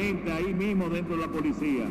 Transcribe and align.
gente 0.00 0.32
ahí 0.32 0.54
mismo 0.54 0.88
dentro 0.88 1.16
de 1.16 1.26
la 1.26 1.32
policía 1.32 1.84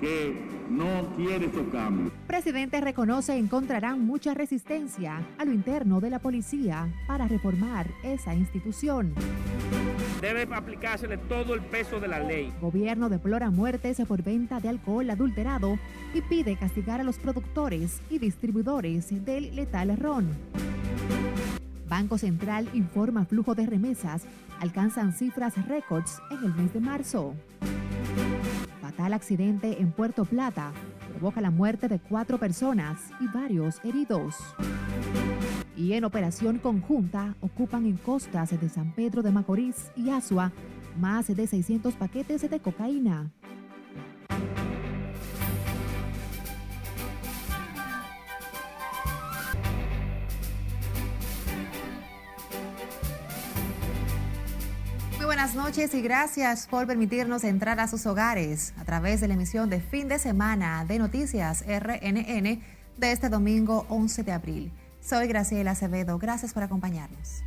que 0.00 0.34
no 0.70 1.14
quiere 1.16 1.46
esos 1.46 1.68
cambios. 1.70 2.10
Presidente 2.26 2.80
reconoce 2.80 3.36
encontrarán 3.36 4.06
mucha 4.06 4.32
resistencia 4.32 5.20
a 5.36 5.44
lo 5.44 5.52
interno 5.52 6.00
de 6.00 6.08
la 6.10 6.20
policía 6.20 6.88
para 7.06 7.28
reformar 7.28 7.86
esa 8.02 8.34
institución. 8.34 9.12
Debe 10.22 10.48
aplicársele 10.54 11.18
todo 11.18 11.54
el 11.54 11.60
peso 11.60 12.00
de 12.00 12.08
la 12.08 12.20
ley. 12.20 12.52
Gobierno 12.60 13.08
deplora 13.08 13.50
muertes 13.50 14.00
por 14.08 14.22
venta 14.22 14.60
de 14.60 14.68
alcohol 14.68 15.10
adulterado 15.10 15.78
y 16.14 16.22
pide 16.22 16.56
castigar 16.56 17.00
a 17.00 17.04
los 17.04 17.18
productores 17.18 18.00
y 18.08 18.18
distribuidores 18.18 19.24
del 19.24 19.54
letal 19.54 19.96
ron. 19.98 20.28
Banco 21.90 22.18
Central 22.18 22.68
informa 22.72 23.24
flujo 23.24 23.56
de 23.56 23.66
remesas 23.66 24.22
alcanzan 24.60 25.12
cifras 25.12 25.54
récords 25.66 26.22
en 26.30 26.44
el 26.44 26.54
mes 26.54 26.72
de 26.72 26.78
marzo. 26.78 27.34
Fatal 28.80 29.12
accidente 29.12 29.82
en 29.82 29.90
Puerto 29.90 30.24
Plata 30.24 30.72
provoca 31.10 31.40
la 31.40 31.50
muerte 31.50 31.88
de 31.88 31.98
cuatro 31.98 32.38
personas 32.38 33.10
y 33.20 33.26
varios 33.26 33.84
heridos. 33.84 34.36
Y 35.76 35.94
en 35.94 36.04
operación 36.04 36.58
conjunta 36.58 37.34
ocupan 37.40 37.84
en 37.86 37.96
costas 37.96 38.58
de 38.58 38.68
San 38.68 38.94
Pedro 38.94 39.22
de 39.22 39.32
Macorís 39.32 39.90
y 39.96 40.10
Asua 40.10 40.52
más 40.96 41.26
de 41.26 41.44
600 41.44 41.94
paquetes 41.94 42.48
de 42.48 42.60
cocaína. 42.60 43.32
Buenas 55.40 55.56
noches 55.56 55.94
y 55.94 56.02
gracias 56.02 56.66
por 56.66 56.86
permitirnos 56.86 57.44
entrar 57.44 57.80
a 57.80 57.88
sus 57.88 58.04
hogares 58.04 58.74
a 58.76 58.84
través 58.84 59.22
de 59.22 59.28
la 59.28 59.32
emisión 59.32 59.70
de 59.70 59.80
fin 59.80 60.06
de 60.06 60.18
semana 60.18 60.84
de 60.84 60.98
Noticias 60.98 61.64
RNN 61.66 62.60
de 62.98 63.12
este 63.12 63.30
domingo 63.30 63.86
11 63.88 64.22
de 64.22 64.32
abril. 64.32 64.72
Soy 65.00 65.28
Graciela 65.28 65.70
Acevedo, 65.70 66.18
gracias 66.18 66.52
por 66.52 66.62
acompañarnos. 66.62 67.40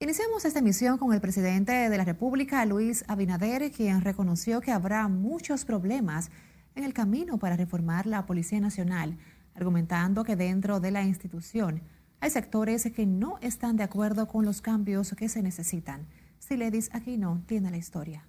Iniciamos 0.00 0.46
esta 0.46 0.60
emisión 0.60 0.96
con 0.96 1.12
el 1.12 1.20
presidente 1.20 1.90
de 1.90 1.98
la 1.98 2.04
República, 2.04 2.64
Luis 2.64 3.04
Abinader, 3.06 3.70
quien 3.70 4.00
reconoció 4.00 4.62
que 4.62 4.72
habrá 4.72 5.08
muchos 5.08 5.66
problemas 5.66 6.30
en 6.74 6.84
el 6.84 6.94
camino 6.94 7.36
para 7.36 7.58
reformar 7.58 8.06
la 8.06 8.24
Policía 8.24 8.60
Nacional, 8.60 9.18
argumentando 9.54 10.24
que 10.24 10.36
dentro 10.36 10.80
de 10.80 10.90
la 10.90 11.02
institución 11.02 11.82
hay 12.20 12.30
sectores 12.30 12.90
que 12.96 13.04
no 13.04 13.36
están 13.42 13.76
de 13.76 13.84
acuerdo 13.84 14.26
con 14.26 14.46
los 14.46 14.62
cambios 14.62 15.14
que 15.18 15.28
se 15.28 15.42
necesitan. 15.42 16.06
Siledis 16.38 16.90
no 17.18 17.42
tiene 17.46 17.70
la 17.70 17.76
historia. 17.76 18.26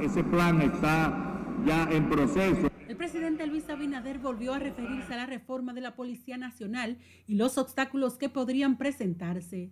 Ese 0.00 0.22
plan 0.24 0.60
está 0.62 1.40
ya 1.66 1.88
en 1.90 2.08
proceso. 2.08 2.70
El 2.88 2.96
presidente 2.96 3.46
Luis 3.46 3.68
Abinader 3.68 4.18
volvió 4.18 4.54
a 4.54 4.58
referirse 4.58 5.14
a 5.14 5.18
la 5.18 5.26
reforma 5.26 5.72
de 5.72 5.80
la 5.80 5.94
Policía 5.94 6.36
Nacional 6.36 6.98
y 7.26 7.34
los 7.36 7.58
obstáculos 7.58 8.16
que 8.16 8.28
podrían 8.28 8.78
presentarse. 8.78 9.70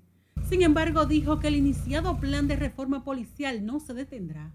Sin 0.49 0.63
embargo, 0.63 1.07
dijo 1.07 1.41
que 1.41 1.49
el 1.49 1.57
iniciado 1.57 2.19
plan 2.21 2.47
de 2.47 2.57
reforma 2.57 3.05
policial 3.05 3.67
no 3.67 3.81
se 3.81 3.95
detendrá. 3.95 4.51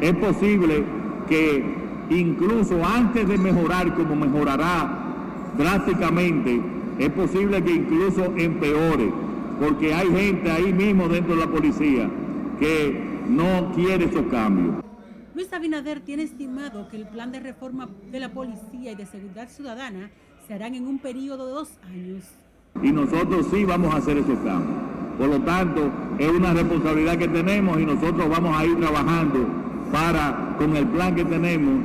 Es 0.00 0.14
posible 0.16 0.84
que 1.28 1.64
incluso 2.10 2.84
antes 2.84 3.28
de 3.28 3.38
mejorar 3.38 3.94
como 3.94 4.16
mejorará 4.16 5.52
drásticamente, 5.56 6.60
es 6.98 7.10
posible 7.10 7.62
que 7.62 7.72
incluso 7.72 8.24
empeore, 8.36 9.12
porque 9.60 9.94
hay 9.94 10.10
gente 10.10 10.50
ahí 10.50 10.72
mismo 10.72 11.08
dentro 11.08 11.36
de 11.36 11.46
la 11.46 11.50
policía 11.50 12.10
que 12.58 13.22
no 13.28 13.72
quiere 13.74 14.06
esos 14.06 14.26
cambios. 14.26 14.76
Luis 15.34 15.52
Abinader 15.52 16.00
tiene 16.00 16.22
estimado 16.22 16.88
que 16.88 16.96
el 16.96 17.06
plan 17.06 17.32
de 17.32 17.40
reforma 17.40 17.88
de 18.10 18.20
la 18.20 18.32
policía 18.32 18.92
y 18.92 18.94
de 18.94 19.06
seguridad 19.06 19.48
ciudadana 19.48 20.10
se 20.46 20.54
harán 20.54 20.74
en 20.74 20.86
un 20.86 20.98
periodo 20.98 21.46
de 21.46 21.52
dos 21.52 21.70
años. 21.90 22.24
Y 22.82 22.92
nosotros 22.92 23.46
sí 23.52 23.64
vamos 23.64 23.94
a 23.94 23.98
hacer 23.98 24.18
esos 24.18 24.38
cambios. 24.40 24.78
Por 25.18 25.28
lo 25.28 25.40
tanto, 25.40 25.90
es 26.18 26.28
una 26.28 26.52
responsabilidad 26.52 27.18
que 27.18 27.28
tenemos 27.28 27.80
y 27.80 27.86
nosotros 27.86 28.28
vamos 28.28 28.56
a 28.56 28.66
ir 28.66 28.78
trabajando 28.78 29.46
para, 29.92 30.56
con 30.58 30.76
el 30.76 30.86
plan 30.88 31.14
que 31.14 31.24
tenemos, 31.24 31.84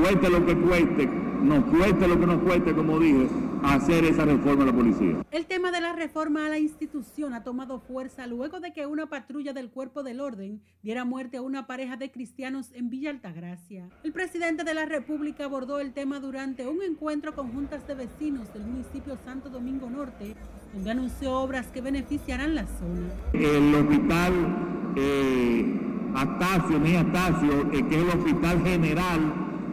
cueste 0.00 0.28
lo 0.28 0.44
que 0.44 0.56
cueste, 0.56 1.08
nos 1.42 1.64
cueste 1.64 2.06
lo 2.06 2.20
que 2.20 2.26
nos 2.26 2.42
cueste, 2.42 2.74
como 2.74 2.98
dije, 2.98 3.28
hacer 3.62 4.04
esa 4.04 4.24
reforma 4.24 4.64
a 4.64 4.66
la 4.66 4.72
policía. 4.72 5.24
El 5.30 5.46
tema 5.46 5.70
de 5.70 5.80
la 5.80 5.92
reforma 5.92 6.46
a 6.46 6.48
la 6.48 6.58
institución 6.58 7.34
ha 7.34 7.42
tomado 7.42 7.80
fuerza 7.80 8.26
luego 8.26 8.60
de 8.60 8.72
que 8.72 8.86
una 8.86 9.06
patrulla 9.06 9.52
del 9.52 9.70
cuerpo 9.70 10.02
del 10.02 10.20
orden 10.20 10.60
diera 10.82 11.04
muerte 11.04 11.36
a 11.36 11.42
una 11.42 11.66
pareja 11.66 11.96
de 11.96 12.10
cristianos 12.10 12.70
en 12.74 12.90
Villa 12.90 13.10
Altagracia. 13.10 13.88
El 14.02 14.12
presidente 14.12 14.64
de 14.64 14.74
la 14.74 14.86
República 14.86 15.44
abordó 15.44 15.80
el 15.80 15.92
tema 15.92 16.20
durante 16.20 16.66
un 16.66 16.82
encuentro 16.82 17.34
con 17.34 17.52
juntas 17.52 17.86
de 17.86 17.94
vecinos 17.94 18.52
del 18.52 18.64
municipio 18.64 19.16
Santo 19.24 19.48
Domingo 19.48 19.90
Norte, 19.90 20.34
donde 20.72 20.90
anunció 20.90 21.32
obras 21.32 21.66
que 21.68 21.80
beneficiarán 21.80 22.54
la 22.54 22.66
zona. 22.66 23.08
El 23.32 23.74
hospital 23.74 24.32
eh, 24.96 25.80
Astacio, 26.14 26.78
Ney 26.78 26.96
Astacio, 26.96 27.72
eh, 27.72 27.86
que 27.86 27.96
es 27.96 28.02
el 28.02 28.08
hospital 28.08 28.62
general, 28.62 29.20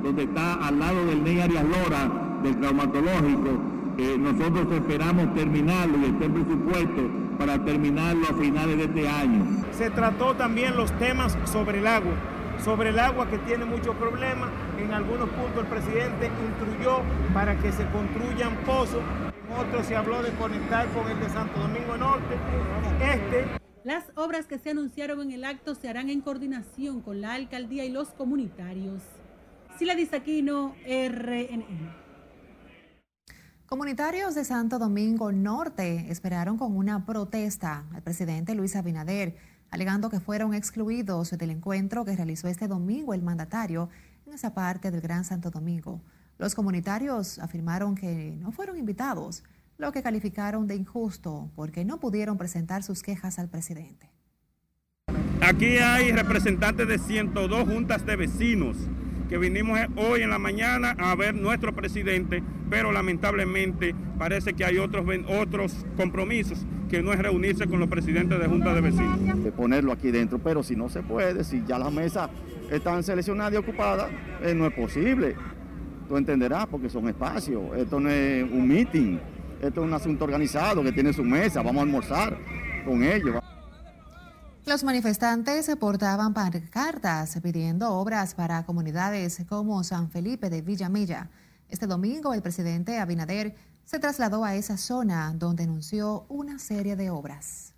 donde 0.04 0.24
está 0.24 0.56
al 0.56 0.80
lado 0.80 1.06
del 1.06 1.24
Ney 1.24 1.40
Arias 1.40 1.64
Lora, 1.64 2.33
del 2.44 2.60
traumatológico, 2.60 3.50
nosotros 4.20 4.68
esperamos 4.72 5.34
terminarlo 5.34 5.98
y 6.00 6.06
está 6.06 6.26
en 6.26 6.34
presupuesto 6.34 7.02
para 7.38 7.64
terminarlo 7.64 8.26
a 8.30 8.34
finales 8.34 8.78
de 8.78 8.84
este 8.86 9.08
año. 9.08 9.64
Se 9.72 9.90
trató 9.90 10.34
también 10.36 10.76
los 10.76 10.92
temas 11.00 11.38
sobre 11.46 11.80
el 11.80 11.88
agua, 11.88 12.14
sobre 12.64 12.90
el 12.90 13.00
agua 13.00 13.30
que 13.30 13.38
tiene 13.40 13.66
muchos 13.66 13.96
problemas. 13.96 14.50
En 14.78 14.92
algunos 14.92 15.30
puntos 15.30 15.64
el 15.64 15.68
presidente 15.68 16.30
instruyó 16.50 17.02
para 17.34 17.58
que 17.60 17.72
se 17.72 17.86
construyan 17.90 18.56
pozos, 18.66 19.02
en 19.48 19.58
otros 19.58 19.86
se 19.86 19.96
habló 19.96 20.22
de 20.22 20.32
conectar 20.32 20.88
con 20.90 21.10
el 21.10 21.20
de 21.20 21.30
Santo 21.30 21.60
Domingo 21.60 21.98
Norte. 21.98 22.36
Este 23.02 23.64
las 23.84 24.06
obras 24.16 24.46
que 24.48 24.60
se 24.60 24.70
anunciaron 24.70 25.22
en 25.22 25.32
el 25.32 25.44
acto 25.44 25.76
se 25.76 25.90
harán 25.90 26.10
en 26.10 26.22
coordinación 26.22 27.02
con 27.02 27.20
la 27.20 27.34
alcaldía 27.34 27.84
y 27.84 27.90
los 27.90 28.10
comunitarios. 28.10 29.04
Sila 29.78 29.94
Disaquino, 29.94 30.74
RNN. 30.86 32.03
Comunitarios 33.66 34.36
de 34.36 34.44
Santo 34.44 34.78
Domingo 34.78 35.32
Norte 35.32 36.06
esperaron 36.10 36.58
con 36.58 36.76
una 36.76 37.06
protesta 37.06 37.86
al 37.94 38.04
presidente 38.04 38.56
Luis 38.56 38.76
Abinader, 38.76 39.36
alegando 39.72 40.10
que 40.10 40.20
fueron 40.20 40.54
excluidos 40.54 41.32
del 41.32 41.50
encuentro 41.50 42.06
que 42.06 42.16
realizó 42.16 42.50
este 42.50 42.68
domingo 42.68 43.14
el 43.14 43.24
mandatario 43.24 43.90
en 44.28 44.34
esa 44.34 44.54
parte 44.54 44.92
del 44.92 45.02
Gran 45.02 45.24
Santo 45.24 45.50
Domingo. 45.50 46.02
Los 46.38 46.56
comunitarios 46.56 47.40
afirmaron 47.40 47.96
que 47.96 48.36
no 48.40 48.52
fueron 48.52 48.78
invitados, 48.78 49.44
lo 49.78 49.92
que 49.92 50.04
calificaron 50.04 50.68
de 50.68 50.76
injusto 50.76 51.50
porque 51.56 51.86
no 51.86 52.00
pudieron 52.00 52.38
presentar 52.38 52.84
sus 52.84 53.02
quejas 53.02 53.40
al 53.40 53.50
presidente. 53.50 54.12
Aquí 55.42 55.78
hay 55.78 56.12
representantes 56.12 56.88
de 56.88 57.00
102 57.00 57.68
juntas 57.68 58.06
de 58.06 58.16
vecinos 58.18 58.78
que 59.34 59.40
vinimos 59.40 59.80
hoy 59.96 60.22
en 60.22 60.30
la 60.30 60.38
mañana 60.38 60.96
a 61.00 61.16
ver 61.16 61.34
nuestro 61.34 61.74
presidente, 61.74 62.44
pero 62.70 62.92
lamentablemente 62.92 63.96
parece 64.20 64.54
que 64.54 64.64
hay 64.64 64.78
otros, 64.78 65.04
otros 65.28 65.88
compromisos 65.98 66.68
que 66.88 67.02
no 67.02 67.14
es 67.14 67.18
reunirse 67.18 67.66
con 67.66 67.80
los 67.80 67.90
presidentes 67.90 68.40
de 68.40 68.46
Junta 68.46 68.76
de 68.76 68.82
Vecinos. 68.82 69.44
De 69.44 69.52
ponerlo 69.52 69.92
aquí 69.92 70.12
dentro, 70.12 70.38
pero 70.38 70.62
si 70.62 70.76
no 70.76 70.88
se 70.88 71.02
puede, 71.02 71.44
si 71.44 71.64
ya 71.66 71.80
las 71.80 71.92
mesas 71.92 72.30
están 72.70 73.02
seleccionadas 73.02 73.54
y 73.54 73.58
ocupadas, 73.58 74.12
eh, 74.44 74.54
no 74.54 74.68
es 74.68 74.74
posible. 74.76 75.36
Tú 76.08 76.16
entenderás 76.16 76.68
porque 76.68 76.88
son 76.88 77.08
espacios, 77.08 77.76
esto 77.76 78.00
no 78.00 78.12
es 78.12 78.44
un 78.44 78.68
meeting, 78.68 79.18
esto 79.64 79.82
es 79.82 79.88
un 79.88 79.94
asunto 79.96 80.26
organizado 80.26 80.84
que 80.84 80.92
tiene 80.92 81.12
su 81.12 81.24
mesa, 81.24 81.64
vamos 81.64 81.80
a 81.80 81.84
almorzar 81.86 82.38
con 82.86 83.02
ellos. 83.04 83.43
Los 84.74 84.84
manifestantes 84.84 85.70
portaban 85.80 86.34
pancartas 86.34 87.40
pidiendo 87.44 87.94
obras 87.94 88.34
para 88.34 88.66
comunidades 88.66 89.46
como 89.48 89.84
San 89.84 90.10
Felipe 90.10 90.50
de 90.50 90.64
Villamella. 90.64 91.30
Este 91.70 91.86
domingo 91.86 92.34
el 92.34 92.42
presidente 92.42 92.98
Abinader 92.98 93.56
se 93.86 94.00
trasladó 94.00 94.44
a 94.44 94.56
esa 94.56 94.78
zona 94.78 95.32
donde 95.36 95.66
anunció 95.66 96.26
una 96.28 96.58
serie 96.58 96.96
de 96.96 97.12
obras. 97.12 97.76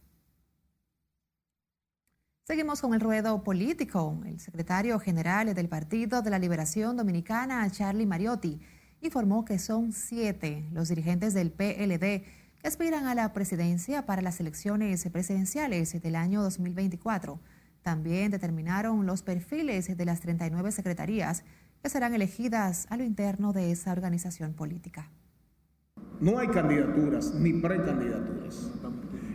Seguimos 2.47 2.79
con 2.79 2.93
el 2.93 3.01
ruedo 3.01 3.43
político. 3.43 4.17
El 4.25 4.39
secretario 4.39 4.97
general 4.97 5.53
del 5.53 5.67
Partido 5.67 6.21
de 6.21 6.29
la 6.29 6.39
Liberación 6.39 6.95
Dominicana, 6.95 7.69
Charlie 7.71 8.05
Mariotti, 8.05 8.61
informó 9.01 9.43
que 9.43 9.59
son 9.59 9.91
siete 9.91 10.65
los 10.71 10.87
dirigentes 10.87 11.33
del 11.33 11.51
PLD 11.51 12.44
aspiran 12.67 13.05
a 13.05 13.15
la 13.15 13.31
presidencia 13.31 14.05
para 14.05 14.21
las 14.21 14.39
elecciones 14.39 15.07
presidenciales 15.11 16.01
del 16.01 16.15
año 16.15 16.41
2024. 16.41 17.39
También 17.83 18.31
determinaron 18.31 19.05
los 19.05 19.21
perfiles 19.21 19.95
de 19.95 20.05
las 20.05 20.21
39 20.21 20.71
secretarías 20.71 21.43
que 21.83 21.89
serán 21.89 22.15
elegidas 22.15 22.87
a 22.89 22.97
lo 22.97 23.03
interno 23.03 23.53
de 23.53 23.71
esa 23.71 23.91
organización 23.91 24.53
política. 24.53 25.11
No 26.19 26.39
hay 26.39 26.47
candidaturas 26.47 27.35
ni 27.35 27.53
precandidaturas. 27.53 28.71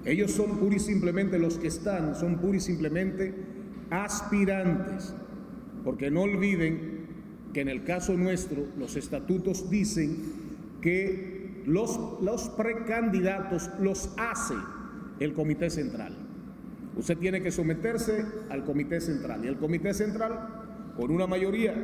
Ellos 0.05 0.33
son 0.33 0.59
pura 0.59 0.75
y 0.75 0.81
simplemente 0.81 1.39
los 1.39 1.59
que 1.59 1.69
están, 1.69 2.17
son 2.17 2.39
pura 2.39 2.57
y 2.57 2.61
simplemente 2.61 3.35
aspirantes 3.91 5.15
porque 5.85 6.11
no 6.11 6.23
olviden 6.23 7.07
que 7.53 7.61
en 7.61 7.69
el 7.69 7.85
caso 7.85 8.15
nuestro 8.15 8.67
los 8.77 8.97
estatutos 8.97 9.71
dicen 9.71 10.17
que 10.81 11.30
los, 11.67 12.21
los 12.21 12.49
precandidatos 12.51 13.71
los 13.81 14.11
hace 14.17 14.55
el 15.19 15.35
Comité 15.35 15.71
Central. 15.71 16.17
Usted 16.97 17.19
tiene 17.19 17.43
que 17.43 17.51
someterse 17.51 18.25
al 18.49 18.65
Comité 18.65 19.01
Central 19.01 19.45
y 19.45 19.49
el 19.49 19.57
Comité 19.57 19.95
Central, 19.95 20.93
con 20.97 21.11
una 21.11 21.27
mayoría 21.27 21.75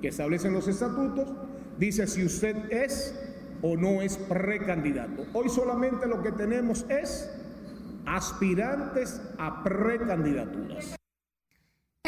que 0.00 0.08
establecen 0.08 0.52
los 0.52 0.68
estatutos, 0.68 1.28
dice 1.78 2.06
si 2.06 2.24
usted 2.24 2.70
es 2.70 3.18
o 3.62 3.76
no 3.76 4.00
es 4.00 4.16
precandidato. 4.16 5.26
Hoy 5.32 5.48
solamente 5.48 6.06
lo 6.06 6.22
que 6.22 6.32
tenemos 6.32 6.86
es 6.88 7.30
aspirantes 8.06 9.20
a 9.38 9.62
precandidaturas. 9.64 10.96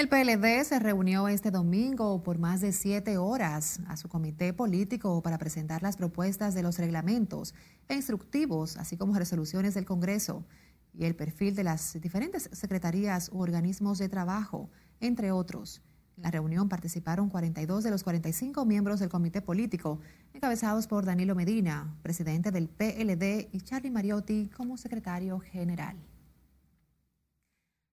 El 0.00 0.08
PLD 0.08 0.64
se 0.64 0.78
reunió 0.78 1.28
este 1.28 1.50
domingo 1.50 2.22
por 2.22 2.38
más 2.38 2.62
de 2.62 2.72
siete 2.72 3.18
horas 3.18 3.80
a 3.86 3.98
su 3.98 4.08
comité 4.08 4.54
político 4.54 5.20
para 5.20 5.36
presentar 5.36 5.82
las 5.82 5.98
propuestas 5.98 6.54
de 6.54 6.62
los 6.62 6.78
reglamentos 6.78 7.54
e 7.86 7.96
instructivos, 7.96 8.78
así 8.78 8.96
como 8.96 9.18
resoluciones 9.18 9.74
del 9.74 9.84
Congreso 9.84 10.46
y 10.94 11.04
el 11.04 11.14
perfil 11.14 11.54
de 11.54 11.64
las 11.64 12.00
diferentes 12.00 12.48
secretarías 12.50 13.28
u 13.30 13.40
organismos 13.42 13.98
de 13.98 14.08
trabajo, 14.08 14.70
entre 15.00 15.32
otros. 15.32 15.82
En 16.16 16.22
la 16.22 16.30
reunión 16.30 16.70
participaron 16.70 17.28
42 17.28 17.84
de 17.84 17.90
los 17.90 18.02
45 18.02 18.64
miembros 18.64 19.00
del 19.00 19.10
comité 19.10 19.42
político, 19.42 20.00
encabezados 20.32 20.86
por 20.86 21.04
Danilo 21.04 21.34
Medina, 21.34 21.94
presidente 22.02 22.50
del 22.50 22.70
PLD, 22.70 23.50
y 23.52 23.60
Charlie 23.60 23.90
Mariotti 23.90 24.48
como 24.48 24.78
secretario 24.78 25.40
general. 25.40 25.98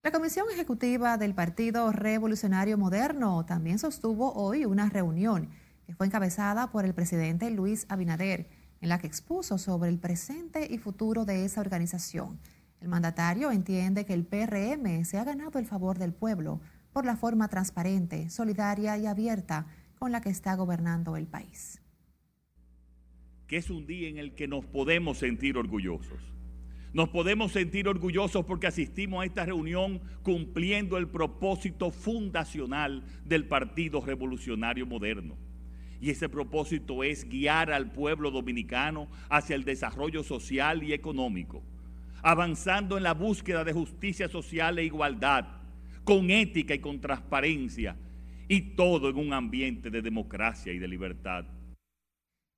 La 0.04 0.12
Comisión 0.12 0.46
Ejecutiva 0.52 1.18
del 1.18 1.34
Partido 1.34 1.90
Revolucionario 1.90 2.78
Moderno 2.78 3.44
también 3.44 3.80
sostuvo 3.80 4.32
hoy 4.32 4.64
una 4.64 4.88
reunión 4.88 5.50
que 5.86 5.92
fue 5.92 6.06
encabezada 6.06 6.70
por 6.70 6.84
el 6.84 6.94
presidente 6.94 7.50
Luis 7.50 7.84
Abinader, 7.88 8.48
en 8.80 8.90
la 8.90 9.00
que 9.00 9.08
expuso 9.08 9.58
sobre 9.58 9.90
el 9.90 9.98
presente 9.98 10.68
y 10.70 10.78
futuro 10.78 11.24
de 11.24 11.44
esa 11.44 11.60
organización. 11.60 12.38
El 12.80 12.86
mandatario 12.86 13.50
entiende 13.50 14.06
que 14.06 14.14
el 14.14 14.24
PRM 14.24 15.04
se 15.04 15.18
ha 15.18 15.24
ganado 15.24 15.58
el 15.58 15.66
favor 15.66 15.98
del 15.98 16.14
pueblo 16.14 16.60
por 16.92 17.04
la 17.04 17.16
forma 17.16 17.48
transparente, 17.48 18.30
solidaria 18.30 18.96
y 18.98 19.06
abierta 19.06 19.66
con 19.98 20.12
la 20.12 20.20
que 20.20 20.30
está 20.30 20.54
gobernando 20.54 21.16
el 21.16 21.26
país. 21.26 21.82
Que 23.48 23.56
es 23.56 23.68
un 23.68 23.84
día 23.84 24.08
en 24.08 24.18
el 24.18 24.36
que 24.36 24.46
nos 24.46 24.64
podemos 24.64 25.18
sentir 25.18 25.58
orgullosos 25.58 26.37
nos 26.92 27.10
podemos 27.10 27.52
sentir 27.52 27.86
orgullosos 27.88 28.44
porque 28.44 28.66
asistimos 28.66 29.22
a 29.22 29.26
esta 29.26 29.44
reunión 29.44 30.00
cumpliendo 30.22 30.96
el 30.96 31.08
propósito 31.08 31.90
fundacional 31.90 33.04
del 33.24 33.44
Partido 33.44 34.00
Revolucionario 34.00 34.86
Moderno. 34.86 35.36
Y 36.00 36.10
ese 36.10 36.28
propósito 36.28 37.02
es 37.02 37.28
guiar 37.28 37.72
al 37.72 37.90
pueblo 37.90 38.30
dominicano 38.30 39.08
hacia 39.28 39.56
el 39.56 39.64
desarrollo 39.64 40.22
social 40.22 40.82
y 40.82 40.92
económico, 40.92 41.62
avanzando 42.22 42.96
en 42.96 43.02
la 43.02 43.14
búsqueda 43.14 43.64
de 43.64 43.72
justicia 43.72 44.28
social 44.28 44.78
e 44.78 44.84
igualdad, 44.84 45.46
con 46.04 46.30
ética 46.30 46.74
y 46.74 46.78
con 46.78 47.00
transparencia, 47.00 47.96
y 48.48 48.60
todo 48.60 49.10
en 49.10 49.16
un 49.16 49.32
ambiente 49.32 49.90
de 49.90 50.00
democracia 50.00 50.72
y 50.72 50.78
de 50.78 50.88
libertad. 50.88 51.44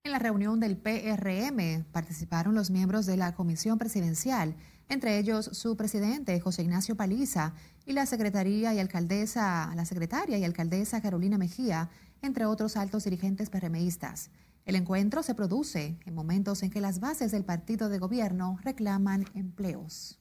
En 0.02 0.12
la 0.12 0.18
reunión 0.18 0.60
del 0.60 0.78
PRM 0.78 1.84
participaron 1.92 2.54
los 2.54 2.70
miembros 2.70 3.04
de 3.04 3.18
la 3.18 3.34
Comisión 3.34 3.76
Presidencial, 3.76 4.56
entre 4.88 5.18
ellos 5.18 5.50
su 5.52 5.76
presidente 5.76 6.40
José 6.40 6.62
Ignacio 6.62 6.96
Paliza 6.96 7.52
y 7.84 7.92
la 7.92 8.06
secretaría 8.06 8.72
y 8.72 8.78
alcaldesa, 8.78 9.70
la 9.76 9.84
secretaria 9.84 10.38
y 10.38 10.44
alcaldesa 10.44 11.02
Carolina 11.02 11.36
Mejía, 11.36 11.90
entre 12.22 12.46
otros 12.46 12.78
altos 12.78 13.04
dirigentes 13.04 13.50
PRMistas. 13.50 14.30
El 14.64 14.76
encuentro 14.76 15.22
se 15.22 15.34
produce 15.34 15.98
en 16.06 16.14
momentos 16.14 16.62
en 16.62 16.70
que 16.70 16.80
las 16.80 17.00
bases 17.00 17.30
del 17.30 17.44
partido 17.44 17.90
de 17.90 17.98
gobierno 17.98 18.58
reclaman 18.62 19.26
empleos. 19.34 20.18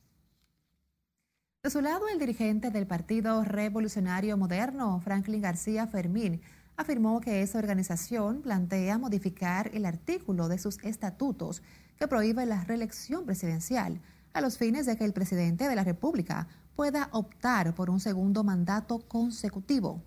De 1.64 1.70
su 1.70 1.80
lado, 1.82 2.10
el 2.10 2.20
dirigente 2.20 2.70
del 2.70 2.88
Partido 2.88 3.44
Revolucionario 3.46 4.38
Moderno, 4.38 5.00
Franklin 5.02 5.42
García 5.42 5.88
Fermín, 5.88 6.42
afirmó 6.80 7.20
que 7.20 7.42
esa 7.42 7.60
organización 7.60 8.42
plantea 8.42 8.98
modificar 8.98 9.70
el 9.74 9.86
artículo 9.86 10.48
de 10.48 10.58
sus 10.58 10.78
estatutos 10.82 11.62
que 11.98 12.08
prohíbe 12.08 12.46
la 12.46 12.64
reelección 12.64 13.26
presidencial 13.26 14.00
a 14.32 14.40
los 14.40 14.58
fines 14.58 14.86
de 14.86 14.96
que 14.96 15.04
el 15.04 15.12
presidente 15.12 15.68
de 15.68 15.76
la 15.76 15.84
República 15.84 16.48
pueda 16.78 17.10
optar 17.12 17.76
por 17.76 17.90
un 17.90 18.00
segundo 18.00 18.46
mandato 18.46 19.00
consecutivo. 19.00 20.02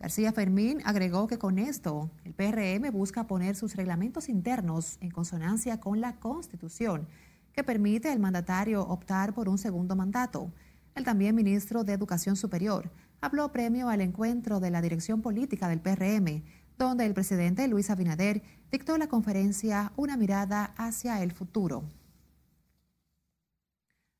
García 0.00 0.32
Fermín 0.32 0.82
agregó 0.84 1.28
que 1.28 1.38
con 1.38 1.60
esto 1.60 2.10
el 2.24 2.34
PRM 2.34 2.90
busca 2.90 3.28
poner 3.28 3.54
sus 3.54 3.76
reglamentos 3.76 4.28
internos 4.28 4.98
en 5.00 5.12
consonancia 5.12 5.78
con 5.78 6.00
la 6.00 6.16
Constitución, 6.16 7.06
que 7.52 7.62
permite 7.62 8.10
al 8.10 8.18
mandatario 8.18 8.82
optar 8.82 9.32
por 9.32 9.48
un 9.48 9.58
segundo 9.58 9.94
mandato. 9.94 10.50
El 10.96 11.04
también 11.04 11.36
ministro 11.36 11.84
de 11.84 11.92
Educación 11.92 12.34
Superior 12.34 12.90
habló 13.20 13.52
premio 13.52 13.88
al 13.88 14.00
encuentro 14.00 14.60
de 14.60 14.70
la 14.70 14.82
dirección 14.82 15.22
política 15.22 15.68
del 15.68 15.80
PRM, 15.80 16.42
donde 16.78 17.06
el 17.06 17.14
presidente 17.14 17.68
Luis 17.68 17.90
Abinader 17.90 18.42
dictó 18.70 18.98
la 18.98 19.08
conferencia 19.08 19.92
Una 19.96 20.16
mirada 20.16 20.74
hacia 20.76 21.22
el 21.22 21.32
futuro. 21.32 21.84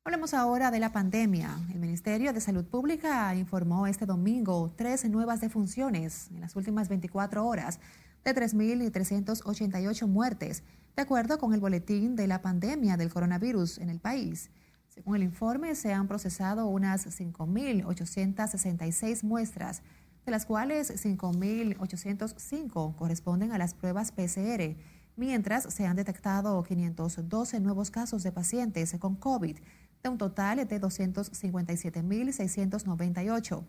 Hablemos 0.05 0.35
ahora 0.35 0.71
de 0.71 0.79
la 0.79 0.93
pandemia. 0.93 1.59
El 1.73 1.81
Ministerio 1.81 2.33
de 2.33 2.41
Salud 2.41 2.65
Pública 2.65 3.35
informó 3.35 3.89
este 3.89 4.07
domingo 4.07 4.73
tres 4.77 5.05
nuevas 5.11 5.41
defunciones 5.41 6.31
en 6.31 6.41
las 6.41 6.55
últimas 6.55 6.89
24 6.89 7.45
horas 7.45 7.81
de 8.25 8.33
3.388 8.33 10.07
muertes, 10.07 10.63
de 10.95 11.03
acuerdo 11.03 11.39
con 11.39 11.55
el 11.55 11.61
boletín 11.61 12.15
de 12.15 12.29
la 12.29 12.41
pandemia 12.41 12.97
del 12.97 13.13
coronavirus 13.13 13.79
en 13.79 13.91
el 13.91 13.99
país. 13.99 14.49
Según 14.97 15.17
el 15.17 15.23
informe, 15.25 15.75
se 15.75 15.93
han 15.93 16.09
procesado 16.09 16.69
unas 16.69 17.21
5.866 17.21 19.25
muestras, 19.25 19.83
de 20.25 20.33
las 20.33 20.47
cuales 20.47 20.91
5.805 20.91 22.97
corresponden 22.97 23.53
a 23.53 23.59
las 23.59 23.75
pruebas 23.75 24.11
PCR, 24.11 24.75
mientras 25.15 25.65
se 25.65 25.87
han 25.87 25.97
detectado 25.97 26.63
512 26.63 27.61
nuevos 27.61 27.91
casos 27.91 28.23
de 28.23 28.33
pacientes 28.33 28.97
con 28.99 29.17
COVID, 29.17 29.59
de 30.03 30.09
un 30.09 30.17
total 30.17 30.67
de 30.67 30.81
257.698. 30.81 33.65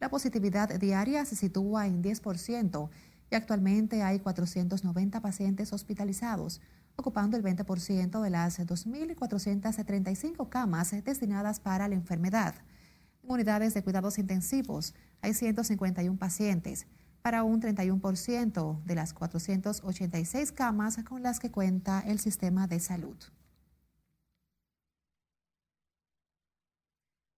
La 0.00 0.10
positividad 0.10 0.78
diaria 0.78 1.24
se 1.24 1.34
sitúa 1.34 1.86
en 1.86 2.02
10% 2.02 2.90
y 3.30 3.34
actualmente 3.34 4.02
hay 4.02 4.18
490 4.18 5.22
pacientes 5.22 5.72
hospitalizados, 5.72 6.60
ocupando 6.98 7.36
el 7.36 7.44
20% 7.44 8.20
de 8.20 8.30
las 8.30 8.58
2.435 8.58 10.48
camas 10.48 10.90
destinadas 11.04 11.60
para 11.60 11.86
la 11.86 11.94
enfermedad. 11.94 12.56
En 13.22 13.30
unidades 13.30 13.72
de 13.72 13.84
cuidados 13.84 14.18
intensivos 14.18 14.94
hay 15.22 15.32
151 15.32 16.18
pacientes, 16.18 16.86
para 17.22 17.44
un 17.44 17.60
31% 17.60 18.82
de 18.84 18.94
las 18.94 19.14
486 19.14 20.52
camas 20.52 20.96
con 21.04 21.22
las 21.22 21.38
que 21.38 21.50
cuenta 21.50 22.00
el 22.00 22.18
sistema 22.18 22.66
de 22.66 22.80
salud. 22.80 23.16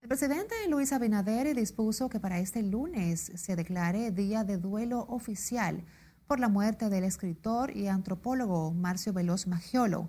El 0.00 0.08
presidente 0.08 0.54
Luis 0.68 0.92
Abinader 0.92 1.54
dispuso 1.54 2.08
que 2.08 2.18
para 2.18 2.38
este 2.38 2.62
lunes 2.62 3.32
se 3.34 3.56
declare 3.56 4.10
día 4.10 4.44
de 4.44 4.56
duelo 4.56 5.00
oficial 5.08 5.84
por 6.30 6.38
la 6.38 6.48
muerte 6.48 6.88
del 6.90 7.02
escritor 7.02 7.76
y 7.76 7.88
antropólogo 7.88 8.72
Marcio 8.72 9.12
Veloz 9.12 9.48
Maggiolo. 9.48 10.08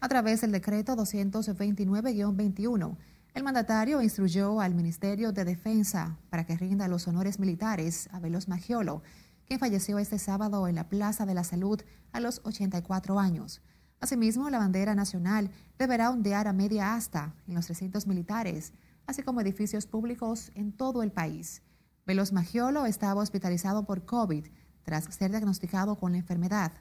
A 0.00 0.08
través 0.08 0.42
del 0.42 0.52
decreto 0.52 0.94
229-21, 0.96 2.98
el 3.32 3.42
mandatario 3.42 4.02
instruyó 4.02 4.60
al 4.60 4.74
Ministerio 4.74 5.32
de 5.32 5.46
Defensa 5.46 6.18
para 6.28 6.44
que 6.44 6.58
rinda 6.58 6.88
los 6.88 7.08
honores 7.08 7.38
militares 7.38 8.10
a 8.12 8.20
Veloz 8.20 8.48
Maggiolo, 8.48 9.02
quien 9.46 9.58
falleció 9.58 9.98
este 9.98 10.18
sábado 10.18 10.68
en 10.68 10.74
la 10.74 10.90
Plaza 10.90 11.24
de 11.24 11.32
la 11.32 11.42
Salud 11.42 11.80
a 12.12 12.20
los 12.20 12.42
84 12.44 13.18
años. 13.18 13.62
Asimismo, 13.98 14.50
la 14.50 14.58
bandera 14.58 14.94
nacional 14.94 15.50
deberá 15.78 16.10
ondear 16.10 16.48
a 16.48 16.52
media 16.52 16.94
asta 16.94 17.34
en 17.48 17.54
los 17.54 17.68
recintos 17.68 18.06
militares, 18.06 18.74
así 19.06 19.22
como 19.22 19.40
edificios 19.40 19.86
públicos 19.86 20.52
en 20.54 20.72
todo 20.72 21.02
el 21.02 21.12
país. 21.12 21.62
Veloz 22.04 22.32
Maggiolo 22.32 22.84
estaba 22.84 23.22
hospitalizado 23.22 23.86
por 23.86 24.04
COVID 24.04 24.48
tras 24.84 25.04
ser 25.14 25.30
diagnosticado 25.30 25.96
con 25.96 26.12
la 26.12 26.18
enfermedad. 26.18 26.72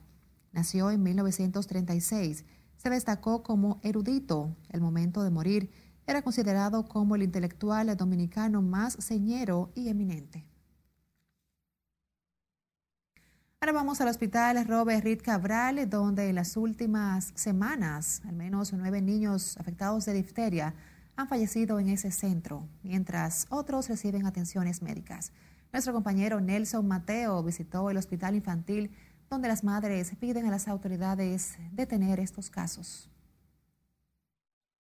Nació 0.52 0.92
en 0.92 1.04
1936. 1.04 2.46
Se 2.78 2.90
destacó 2.90 3.44
como 3.44 3.80
erudito. 3.84 4.56
El 4.70 4.82
momento 4.82 5.24
de 5.24 5.30
morir 5.30 5.72
era 6.08 6.22
considerado 6.22 6.88
como 6.88 7.16
el 7.16 7.24
intelectual 7.24 7.96
dominicano 7.96 8.62
más 8.62 8.94
señero 8.94 9.72
y 9.76 9.90
eminente. 9.90 10.46
Ahora 13.64 13.74
vamos 13.74 14.02
al 14.02 14.08
hospital 14.08 14.66
Robert 14.66 15.04
Reed 15.04 15.22
Cabral, 15.22 15.88
donde 15.88 16.30
en 16.30 16.36
las 16.36 16.58
últimas 16.58 17.32
semanas 17.36 18.24
al 18.26 18.36
menos 18.36 18.74
nueve 18.74 19.02
niños 19.02 19.56
afectados 19.58 20.06
de 20.06 20.14
difteria 20.14 20.74
han 21.16 21.28
fallecido 21.28 21.80
en 21.80 21.90
ese 21.90 22.10
centro, 22.10 22.68
mientras 22.82 23.46
otros 23.50 23.88
reciben 23.88 24.26
atenciones 24.26 24.82
médicas. 24.82 25.32
Nuestro 25.72 25.94
compañero 25.94 26.42
Nelson 26.42 26.86
Mateo 26.86 27.42
visitó 27.44 27.90
el 27.90 27.98
hospital 27.98 28.36
infantil 28.36 28.92
donde 29.30 29.48
las 29.48 29.64
madres 29.64 30.12
piden 30.20 30.46
a 30.46 30.52
las 30.52 30.68
autoridades 30.68 31.58
detener 31.72 32.20
estos 32.20 32.50
casos. 32.50 33.10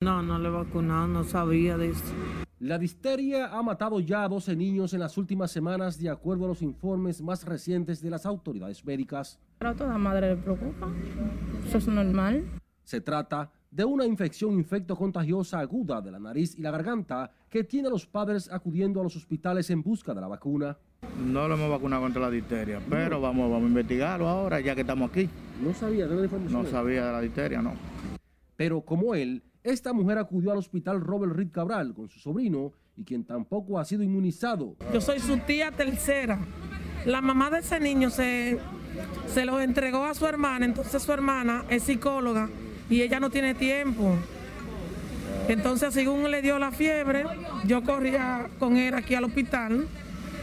No, 0.01 0.21
no 0.21 0.37
le 0.37 0.49
he 0.49 0.51
vacunado, 0.51 1.07
no 1.07 1.23
sabía 1.23 1.77
de 1.77 1.91
eso. 1.91 2.13
La 2.59 2.77
disteria 2.77 3.47
ha 3.47 3.63
matado 3.63 4.01
ya 4.01 4.23
a 4.23 4.27
12 4.27 4.55
niños 4.55 4.93
en 4.93 4.99
las 4.99 5.17
últimas 5.17 5.51
semanas, 5.51 5.97
de 5.97 6.09
acuerdo 6.09 6.45
a 6.45 6.47
los 6.49 6.61
informes 6.61 7.21
más 7.21 7.45
recientes 7.45 8.01
de 8.01 8.09
las 8.09 8.25
autoridades 8.25 8.83
médicas. 8.83 9.39
A 9.61 9.73
toda 9.73 9.97
madre 9.97 10.35
le 10.35 10.41
preocupa. 10.41 10.89
Eso 11.65 11.77
es 11.77 11.87
normal. 11.87 12.43
Se 12.83 12.99
trata 12.99 13.49
de 13.71 13.85
una 13.85 14.05
infección 14.05 14.53
infectocontagiosa 14.55 15.59
aguda 15.59 16.01
de 16.01 16.11
la 16.11 16.19
nariz 16.19 16.57
y 16.57 16.61
la 16.61 16.71
garganta 16.71 17.31
que 17.49 17.63
tiene 17.63 17.87
a 17.87 17.91
los 17.91 18.05
padres 18.05 18.51
acudiendo 18.51 18.99
a 18.99 19.03
los 19.03 19.15
hospitales 19.15 19.69
en 19.69 19.81
busca 19.81 20.13
de 20.13 20.19
la 20.19 20.27
vacuna. 20.27 20.77
No 21.25 21.47
lo 21.47 21.55
hemos 21.55 21.69
vacunado 21.69 22.01
contra 22.03 22.21
la 22.21 22.29
disteria, 22.29 22.81
pero 22.89 23.21
vamos, 23.21 23.49
vamos 23.49 23.65
a 23.65 23.69
investigarlo 23.69 24.27
ahora 24.27 24.59
ya 24.59 24.75
que 24.75 24.81
estamos 24.81 25.09
aquí. 25.09 25.29
¿No 25.63 25.73
sabía 25.73 26.05
de 26.05 26.15
la 26.15 26.23
información? 26.23 26.63
No 26.63 26.69
sabía 26.69 27.05
de 27.05 27.11
la 27.13 27.21
disteria, 27.21 27.61
no. 27.61 27.73
Pero 28.57 28.81
como 28.81 29.15
él, 29.15 29.41
esta 29.63 29.93
mujer 29.93 30.17
acudió 30.17 30.51
al 30.51 30.57
hospital 30.57 30.99
Robert 30.99 31.33
Reed 31.33 31.51
Cabral 31.51 31.93
con 31.93 32.09
su 32.09 32.19
sobrino 32.19 32.73
y 32.97 33.05
quien 33.05 33.23
tampoco 33.23 33.79
ha 33.79 33.85
sido 33.85 34.03
inmunizado. 34.03 34.75
Yo 34.93 34.99
soy 34.99 35.19
su 35.19 35.37
tía 35.37 35.71
tercera. 35.71 36.39
La 37.05 37.21
mamá 37.21 37.49
de 37.49 37.59
ese 37.59 37.79
niño 37.79 38.09
se, 38.09 38.59
se 39.27 39.45
lo 39.45 39.61
entregó 39.61 40.03
a 40.03 40.13
su 40.13 40.27
hermana, 40.27 40.65
entonces 40.65 41.01
su 41.01 41.11
hermana 41.13 41.63
es 41.69 41.83
psicóloga 41.83 42.49
y 42.91 43.01
ella 43.01 43.19
no 43.19 43.29
tiene 43.29 43.55
tiempo. 43.55 44.15
Entonces, 45.47 45.93
según 45.93 46.29
le 46.29 46.41
dio 46.41 46.59
la 46.59 46.71
fiebre, 46.71 47.23
yo 47.65 47.81
corría 47.83 48.49
con 48.59 48.77
él 48.77 48.93
aquí 48.93 49.15
al 49.15 49.23
hospital 49.23 49.87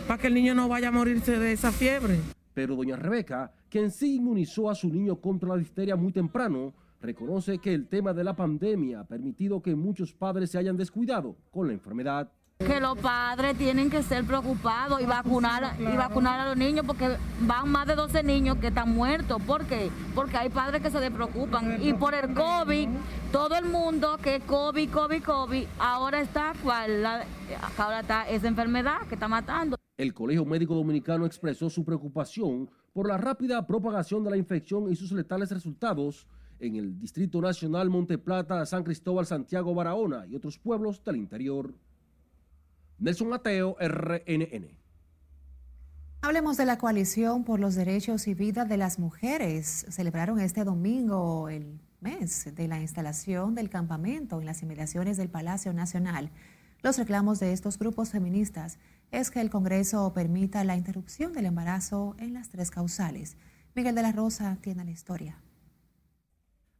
para 0.08 0.20
que 0.20 0.26
el 0.28 0.34
niño 0.34 0.54
no 0.54 0.66
vaya 0.66 0.88
a 0.88 0.92
morirse 0.92 1.38
de 1.38 1.52
esa 1.52 1.70
fiebre. 1.70 2.18
Pero 2.54 2.74
doña 2.74 2.96
Rebeca, 2.96 3.52
quien 3.68 3.90
sí 3.90 4.16
inmunizó 4.16 4.70
a 4.70 4.74
su 4.74 4.88
niño 4.88 5.20
contra 5.20 5.50
la 5.50 5.56
disteria 5.56 5.94
muy 5.94 6.10
temprano, 6.10 6.72
reconoce 7.00 7.58
que 7.58 7.74
el 7.74 7.86
tema 7.86 8.14
de 8.14 8.24
la 8.24 8.34
pandemia 8.34 9.00
ha 9.00 9.04
permitido 9.04 9.62
que 9.62 9.76
muchos 9.76 10.14
padres 10.14 10.50
se 10.50 10.58
hayan 10.58 10.76
descuidado 10.76 11.36
con 11.50 11.68
la 11.68 11.74
enfermedad. 11.74 12.32
Que 12.58 12.80
los 12.80 12.98
padres 12.98 13.56
tienen 13.56 13.88
que 13.88 14.02
ser 14.02 14.24
preocupados 14.24 15.00
y 15.00 15.06
vacunar, 15.06 15.76
y 15.78 15.96
vacunar 15.96 16.40
a 16.40 16.48
los 16.48 16.56
niños 16.56 16.84
porque 16.84 17.16
van 17.42 17.68
más 17.70 17.86
de 17.86 17.94
12 17.94 18.24
niños 18.24 18.56
que 18.56 18.66
están 18.66 18.92
muertos. 18.96 19.40
¿Por 19.42 19.64
qué? 19.66 19.92
Porque 20.12 20.36
hay 20.38 20.48
padres 20.48 20.82
que 20.82 20.90
se 20.90 20.98
despreocupan. 20.98 21.80
Y 21.80 21.92
por 21.92 22.14
el 22.14 22.34
COVID, 22.34 22.88
todo 23.30 23.56
el 23.56 23.66
mundo 23.66 24.18
que 24.20 24.40
COVID, 24.40 24.90
COVID, 24.90 25.22
COVID, 25.22 25.66
ahora 25.78 26.20
está, 26.20 26.52
¿cuál? 26.60 27.06
ahora 27.78 28.00
está 28.00 28.28
esa 28.28 28.48
enfermedad 28.48 29.06
que 29.08 29.14
está 29.14 29.28
matando. 29.28 29.76
El 29.96 30.12
Colegio 30.12 30.44
Médico 30.44 30.74
Dominicano 30.74 31.26
expresó 31.26 31.70
su 31.70 31.84
preocupación 31.84 32.68
por 32.92 33.06
la 33.06 33.18
rápida 33.18 33.64
propagación 33.68 34.24
de 34.24 34.30
la 34.30 34.36
infección 34.36 34.90
y 34.90 34.96
sus 34.96 35.12
letales 35.12 35.52
resultados 35.52 36.26
en 36.58 36.74
el 36.74 36.98
Distrito 36.98 37.40
Nacional 37.40 37.88
Monteplata, 37.88 38.66
San 38.66 38.82
Cristóbal, 38.82 39.26
Santiago, 39.26 39.76
Barahona 39.76 40.26
y 40.26 40.34
otros 40.34 40.58
pueblos 40.58 41.04
del 41.04 41.18
interior. 41.18 41.72
Nelson 42.98 43.28
Mateo, 43.28 43.76
RNN. 43.78 44.76
Hablemos 46.20 46.56
de 46.56 46.64
la 46.64 46.78
coalición 46.78 47.44
por 47.44 47.60
los 47.60 47.76
derechos 47.76 48.26
y 48.26 48.34
vida 48.34 48.64
de 48.64 48.76
las 48.76 48.98
mujeres. 48.98 49.86
Celebraron 49.88 50.40
este 50.40 50.64
domingo 50.64 51.48
el 51.48 51.80
mes 52.00 52.52
de 52.56 52.66
la 52.66 52.80
instalación 52.80 53.54
del 53.54 53.70
campamento 53.70 54.40
en 54.40 54.46
las 54.46 54.62
inmediaciones 54.62 55.16
del 55.16 55.28
Palacio 55.28 55.72
Nacional. 55.72 56.32
Los 56.82 56.98
reclamos 56.98 57.38
de 57.38 57.52
estos 57.52 57.78
grupos 57.78 58.10
feministas 58.10 58.80
es 59.12 59.30
que 59.30 59.40
el 59.40 59.50
Congreso 59.50 60.12
permita 60.12 60.64
la 60.64 60.76
interrupción 60.76 61.32
del 61.32 61.46
embarazo 61.46 62.16
en 62.18 62.34
las 62.34 62.48
tres 62.48 62.72
causales. 62.72 63.36
Miguel 63.76 63.94
de 63.94 64.02
la 64.02 64.10
Rosa 64.10 64.58
tiene 64.60 64.84
la 64.84 64.90
historia. 64.90 65.40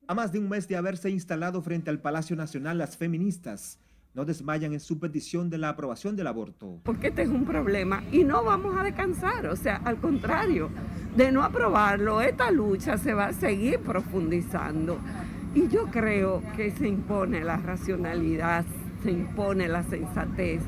A 0.09 0.15
más 0.15 0.33
de 0.33 0.41
un 0.41 0.49
mes 0.49 0.67
de 0.67 0.77
haberse 0.77 1.11
instalado 1.11 1.63
frente 1.63 1.91
al 1.91 2.01
Palacio 2.01 2.35
Nacional, 2.35 2.79
las 2.79 2.97
feministas 2.97 3.79
no 4.19 4.25
desmayan 4.25 4.73
en 4.73 4.81
su 4.81 4.99
petición 4.99 5.49
de 5.49 5.59
la 5.59 5.69
aprobación 5.69 6.17
del 6.17 6.27
aborto. 6.27 6.81
Porque 6.83 7.07
este 7.07 7.23
es 7.23 7.29
un 7.29 7.45
problema 7.45 8.03
y 8.11 8.25
no 8.25 8.43
vamos 8.43 8.77
a 8.77 8.83
descansar, 8.83 9.47
o 9.47 9.55
sea, 9.55 9.77
al 9.77 9.99
contrario, 10.01 10.71
de 11.15 11.31
no 11.31 11.45
aprobarlo, 11.45 12.21
esta 12.21 12.51
lucha 12.51 12.99
se 12.99 13.15
va 13.15 13.27
a 13.27 13.33
seguir 13.33 13.79
profundizando. 13.79 14.99
Y 15.55 15.69
yo 15.69 15.87
creo 15.93 16.43
que 16.57 16.73
se 16.73 16.89
impone 16.89 17.45
la 17.45 17.59
racionalidad, 17.59 18.65
se 19.05 19.13
impone 19.13 19.69
la 19.69 19.85
sensatez. 19.85 20.63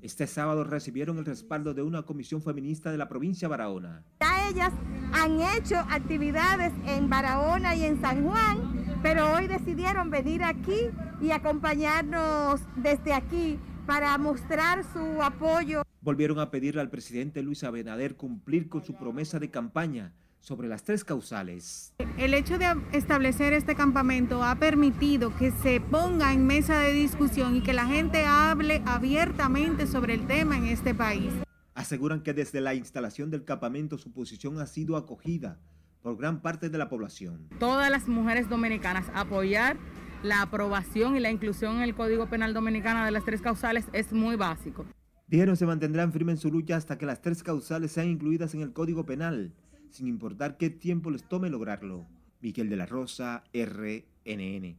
Este 0.00 0.28
sábado 0.28 0.62
recibieron 0.62 1.18
el 1.18 1.24
respaldo 1.24 1.74
de 1.74 1.82
una 1.82 2.02
comisión 2.02 2.40
feminista 2.40 2.92
de 2.92 2.98
la 2.98 3.08
provincia 3.08 3.48
de 3.48 3.50
Barahona. 3.50 4.04
Ya 4.20 4.48
ellas 4.48 4.72
han 5.12 5.40
hecho 5.40 5.76
actividades 5.90 6.72
en 6.86 7.10
Barahona 7.10 7.74
y 7.74 7.84
en 7.84 8.00
San 8.00 8.24
Juan, 8.24 8.81
pero 9.02 9.32
hoy 9.34 9.48
decidieron 9.48 10.10
venir 10.10 10.44
aquí 10.44 10.90
y 11.20 11.32
acompañarnos 11.32 12.60
desde 12.76 13.12
aquí 13.12 13.58
para 13.86 14.16
mostrar 14.16 14.84
su 14.92 15.22
apoyo. 15.22 15.82
Volvieron 16.00 16.38
a 16.38 16.50
pedirle 16.50 16.80
al 16.80 16.90
presidente 16.90 17.42
Luis 17.42 17.64
Abinader 17.64 18.16
cumplir 18.16 18.68
con 18.68 18.84
su 18.84 18.94
promesa 18.94 19.38
de 19.38 19.50
campaña 19.50 20.12
sobre 20.40 20.68
las 20.68 20.82
tres 20.82 21.04
causales. 21.04 21.94
El 22.16 22.34
hecho 22.34 22.58
de 22.58 22.66
establecer 22.92 23.52
este 23.52 23.74
campamento 23.74 24.42
ha 24.42 24.56
permitido 24.56 25.34
que 25.36 25.50
se 25.50 25.80
ponga 25.80 26.32
en 26.32 26.46
mesa 26.46 26.80
de 26.80 26.92
discusión 26.92 27.56
y 27.56 27.62
que 27.62 27.72
la 27.72 27.86
gente 27.86 28.24
hable 28.24 28.82
abiertamente 28.84 29.86
sobre 29.86 30.14
el 30.14 30.26
tema 30.26 30.58
en 30.58 30.66
este 30.66 30.94
país. 30.94 31.32
Aseguran 31.74 32.22
que 32.22 32.34
desde 32.34 32.60
la 32.60 32.74
instalación 32.74 33.30
del 33.30 33.44
campamento 33.44 33.98
su 33.98 34.12
posición 34.12 34.60
ha 34.60 34.66
sido 34.66 34.96
acogida 34.96 35.58
por 36.02 36.16
gran 36.16 36.40
parte 36.40 36.68
de 36.68 36.78
la 36.78 36.88
población. 36.88 37.48
Todas 37.58 37.90
las 37.90 38.08
mujeres 38.08 38.48
dominicanas 38.48 39.06
apoyar 39.14 39.76
la 40.22 40.42
aprobación 40.42 41.16
y 41.16 41.20
la 41.20 41.30
inclusión 41.30 41.76
en 41.76 41.82
el 41.82 41.94
Código 41.94 42.28
Penal 42.28 42.54
Dominicano 42.54 43.04
de 43.04 43.10
las 43.10 43.24
tres 43.24 43.40
causales 43.40 43.86
es 43.92 44.12
muy 44.12 44.36
básico. 44.36 44.86
Dijeron 45.26 45.56
se 45.56 45.66
mantendrán 45.66 46.12
firmes 46.12 46.34
en 46.34 46.40
su 46.42 46.50
lucha 46.50 46.76
hasta 46.76 46.98
que 46.98 47.06
las 47.06 47.22
tres 47.22 47.42
causales 47.42 47.92
sean 47.92 48.08
incluidas 48.08 48.54
en 48.54 48.62
el 48.62 48.72
Código 48.72 49.04
Penal 49.04 49.52
sin 49.92 50.06
importar 50.06 50.56
qué 50.56 50.70
tiempo 50.70 51.10
les 51.10 51.22
tome 51.22 51.50
lograrlo. 51.50 52.06
Miguel 52.40 52.70
de 52.70 52.76
la 52.76 52.86
Rosa, 52.86 53.44
RNN. 53.52 54.76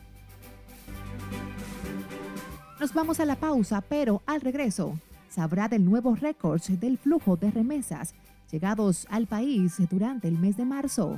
Nos 2.79 2.93
vamos 2.93 3.19
a 3.19 3.25
la 3.25 3.35
pausa, 3.35 3.81
pero 3.81 4.21
al 4.25 4.39
regreso 4.39 4.97
sabrá 5.31 5.67
del 5.67 5.85
nuevo 5.85 6.15
récord 6.15 6.61
del 6.61 6.97
flujo 6.97 7.37
de 7.37 7.49
remesas 7.49 8.13
llegados 8.51 9.07
al 9.09 9.27
país 9.27 9.77
durante 9.89 10.27
el 10.27 10.37
mes 10.37 10.57
de 10.57 10.65
marzo. 10.65 11.17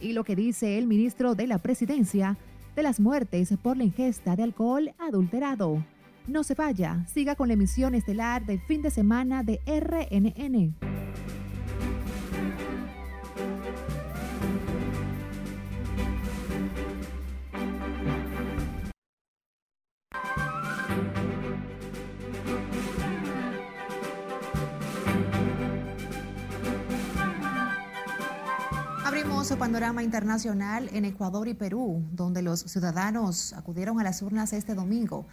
Y 0.00 0.12
lo 0.12 0.22
que 0.22 0.36
dice 0.36 0.78
el 0.78 0.86
ministro 0.86 1.34
de 1.34 1.46
la 1.46 1.58
Presidencia 1.58 2.36
de 2.76 2.82
las 2.82 3.00
muertes 3.00 3.54
por 3.62 3.76
la 3.76 3.84
ingesta 3.84 4.36
de 4.36 4.42
alcohol 4.42 4.92
adulterado. 4.98 5.82
No 6.26 6.42
se 6.42 6.54
vaya, 6.54 7.04
siga 7.06 7.36
con 7.36 7.48
la 7.48 7.54
emisión 7.54 7.94
estelar 7.94 8.44
del 8.44 8.60
fin 8.60 8.82
de 8.82 8.90
semana 8.90 9.42
de 9.42 9.60
RNN. 9.66 10.74
Panorama 29.64 30.02
internacional 30.02 30.90
en 30.92 31.06
Ecuador 31.06 31.48
y 31.48 31.54
Perú, 31.54 32.04
donde 32.12 32.42
los 32.42 32.60
ciudadanos 32.60 33.54
acudieron 33.54 33.98
a 33.98 34.04
las 34.04 34.20
urnas 34.20 34.52
este 34.52 34.74
domingo 34.74 35.24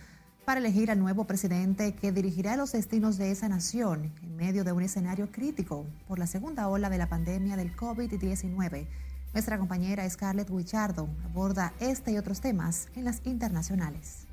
para 0.46 0.62
elegir 0.62 0.90
al 0.90 1.00
nuevo 1.00 1.26
presidente 1.26 1.96
que 1.96 2.14
dirigirá 2.14 2.56
los 2.56 2.72
destinos 2.72 3.18
de 3.18 3.32
esa 3.32 3.50
nación 3.50 4.14
en 4.24 4.38
medio 4.38 4.64
de 4.64 4.72
un 4.72 4.84
escenario 4.84 5.30
crítico 5.34 5.86
por 6.08 6.18
la 6.18 6.28
segunda 6.28 6.70
ola 6.70 6.90
de 6.90 6.98
la 6.98 7.10
pandemia 7.10 7.58
del 7.58 7.76
COVID-19. 7.76 8.88
Nuestra 9.34 9.58
compañera 9.58 10.10
Scarlett 10.10 10.50
Wichardo 10.50 11.10
aborda 11.26 11.74
este 11.82 12.14
y 12.14 12.18
otros 12.18 12.40
temas 12.40 12.88
en 12.96 13.04
las 13.04 13.20
internacionales. 13.26 14.28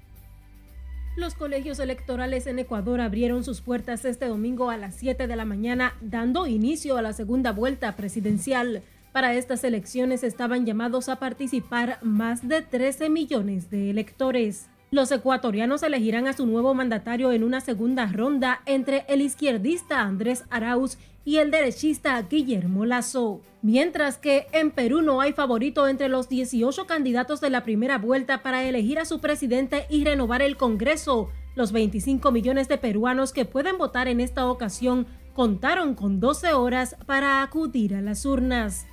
Los 1.17 1.35
colegios 1.35 1.81
electorales 1.81 2.47
en 2.47 2.61
Ecuador 2.61 3.00
abrieron 3.00 3.43
sus 3.43 3.62
puertas 3.62 4.05
este 4.05 4.28
domingo 4.28 4.71
a 4.71 4.76
las 4.76 4.95
7 4.95 5.26
de 5.26 5.35
la 5.35 5.45
mañana, 5.45 5.95
dando 6.00 6.47
inicio 6.47 6.97
a 6.97 7.02
la 7.02 7.12
segunda 7.12 7.50
vuelta 7.50 7.97
presidencial. 7.97 8.85
Para 9.12 9.35
estas 9.35 9.65
elecciones 9.65 10.23
estaban 10.23 10.67
llamados 10.67 11.09
a 11.09 11.17
participar 11.17 11.99
más 12.03 12.47
de 12.47 12.62
13 12.62 13.11
millones 13.11 13.71
de 13.71 13.91
electores. 13.91 14.69
Los 14.91 15.12
ecuatorianos 15.12 15.83
elegirán 15.83 16.29
a 16.29 16.33
su 16.33 16.47
nuevo 16.47 16.73
mandatario 16.73 17.33
en 17.33 17.45
una 17.45 17.61
segunda 17.61 18.07
ronda 18.07 18.62
entre 18.65 19.05
el 19.09 19.21
izquierdista 19.21 20.00
Andrés 20.00 20.45
Arauz 20.49 20.97
y 21.27 21.37
el 21.37 21.50
derechista 21.50 22.23
Guillermo 22.23 22.87
Lazo. 22.87 23.43
Mientras 23.61 24.17
que 24.17 24.47
en 24.53 24.71
Perú 24.71 25.03
no 25.03 25.21
hay 25.21 25.35
favorito 25.35 25.88
entre 25.88 26.09
los 26.09 26.31
18 26.31 26.87
candidatos 26.87 27.43
de 27.43 27.50
la 27.50 27.65
primera 27.65 27.99
vuelta 27.99 28.43
para 28.43 28.62
elegir 28.65 28.99
a 28.99 29.05
su 29.05 29.21
presidente 29.21 29.87
y 29.91 30.05
renovar 30.05 30.41
el 30.41 30.57
Congreso, 30.57 31.29
los 31.55 31.73
25 31.73 32.31
millones 32.31 32.69
de 32.69 32.79
peruanos 32.79 33.33
que 33.33 33.45
pueden 33.45 33.77
votar 33.77 34.09
en 34.09 34.21
esta 34.21 34.47
ocasión 34.47 35.07
contaron 35.38 35.95
con 35.95 36.18
12 36.18 36.52
horas 36.54 36.97
para 37.07 37.45
acudir 37.45 37.95
a 37.95 38.00
las 38.00 38.26
urnas. 38.26 38.88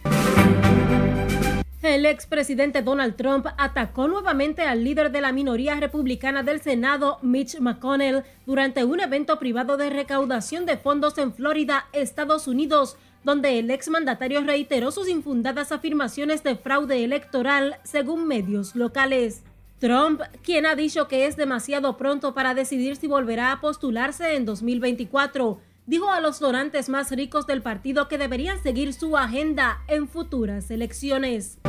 El 1.82 2.06
expresidente 2.06 2.84
Donald 2.84 3.16
Trump 3.16 3.48
atacó 3.58 4.08
nuevamente 4.08 4.62
al 4.62 4.84
líder 4.84 5.12
de 5.12 5.22
la 5.22 5.32
minoría 5.32 5.74
republicana 5.80 6.44
del 6.44 6.62
Senado, 6.62 7.18
Mitch 7.24 7.60
McConnell, 7.60 8.22
durante 8.46 8.84
un 8.84 9.00
evento 9.00 9.40
privado 9.40 9.76
de 9.76 9.90
recaudación 9.90 10.68
de 10.68 10.78
fondos 10.78 11.18
en 11.18 11.34
Florida, 11.34 11.88
Estados 11.94 12.48
Unidos, 12.48 12.96
donde 13.24 13.58
el 13.58 13.72
exmandatario 13.72 14.44
reiteró 14.44 14.92
sus 14.92 15.10
infundadas 15.10 15.72
afirmaciones 15.72 16.44
de 16.44 16.56
fraude 16.58 17.04
electoral, 17.04 17.78
según 17.82 18.28
medios 18.28 18.76
locales. 18.76 19.42
Trump, 19.80 20.22
quien 20.44 20.68
ha 20.68 20.76
dicho 20.76 21.08
que 21.08 21.26
es 21.26 21.38
demasiado 21.38 21.98
pronto 21.98 22.36
para 22.36 22.54
decidir 22.54 22.98
si 22.98 23.08
volverá 23.08 23.52
a 23.52 23.62
postularse 23.62 24.36
en 24.36 24.46
2024, 24.46 25.60
dijo 25.86 26.10
a 26.10 26.20
los 26.20 26.40
donantes 26.40 26.90
más 26.90 27.12
ricos 27.12 27.48
del 27.48 27.62
partido 27.62 28.08
que 28.08 28.18
deberían 28.18 28.62
seguir 28.62 28.94
su 28.94 29.18
agenda 29.18 29.84
en 29.88 30.08
futuras 30.08 30.72
elecciones. 30.72 31.60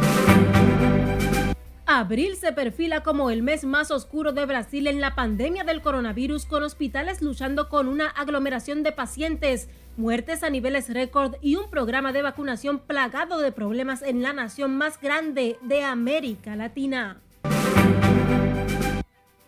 Abril 1.88 2.34
se 2.34 2.52
perfila 2.52 3.04
como 3.04 3.30
el 3.30 3.44
mes 3.44 3.64
más 3.64 3.92
oscuro 3.92 4.32
de 4.32 4.44
Brasil 4.44 4.88
en 4.88 5.00
la 5.00 5.14
pandemia 5.14 5.62
del 5.62 5.82
coronavirus, 5.82 6.44
con 6.44 6.64
hospitales 6.64 7.22
luchando 7.22 7.68
con 7.68 7.86
una 7.86 8.08
aglomeración 8.08 8.82
de 8.82 8.90
pacientes, 8.90 9.68
muertes 9.96 10.42
a 10.42 10.50
niveles 10.50 10.92
récord 10.92 11.36
y 11.40 11.54
un 11.54 11.70
programa 11.70 12.12
de 12.12 12.22
vacunación 12.22 12.80
plagado 12.80 13.38
de 13.38 13.52
problemas 13.52 14.02
en 14.02 14.20
la 14.20 14.32
nación 14.32 14.76
más 14.76 15.00
grande 15.00 15.58
de 15.62 15.84
América 15.84 16.56
Latina. 16.56 17.22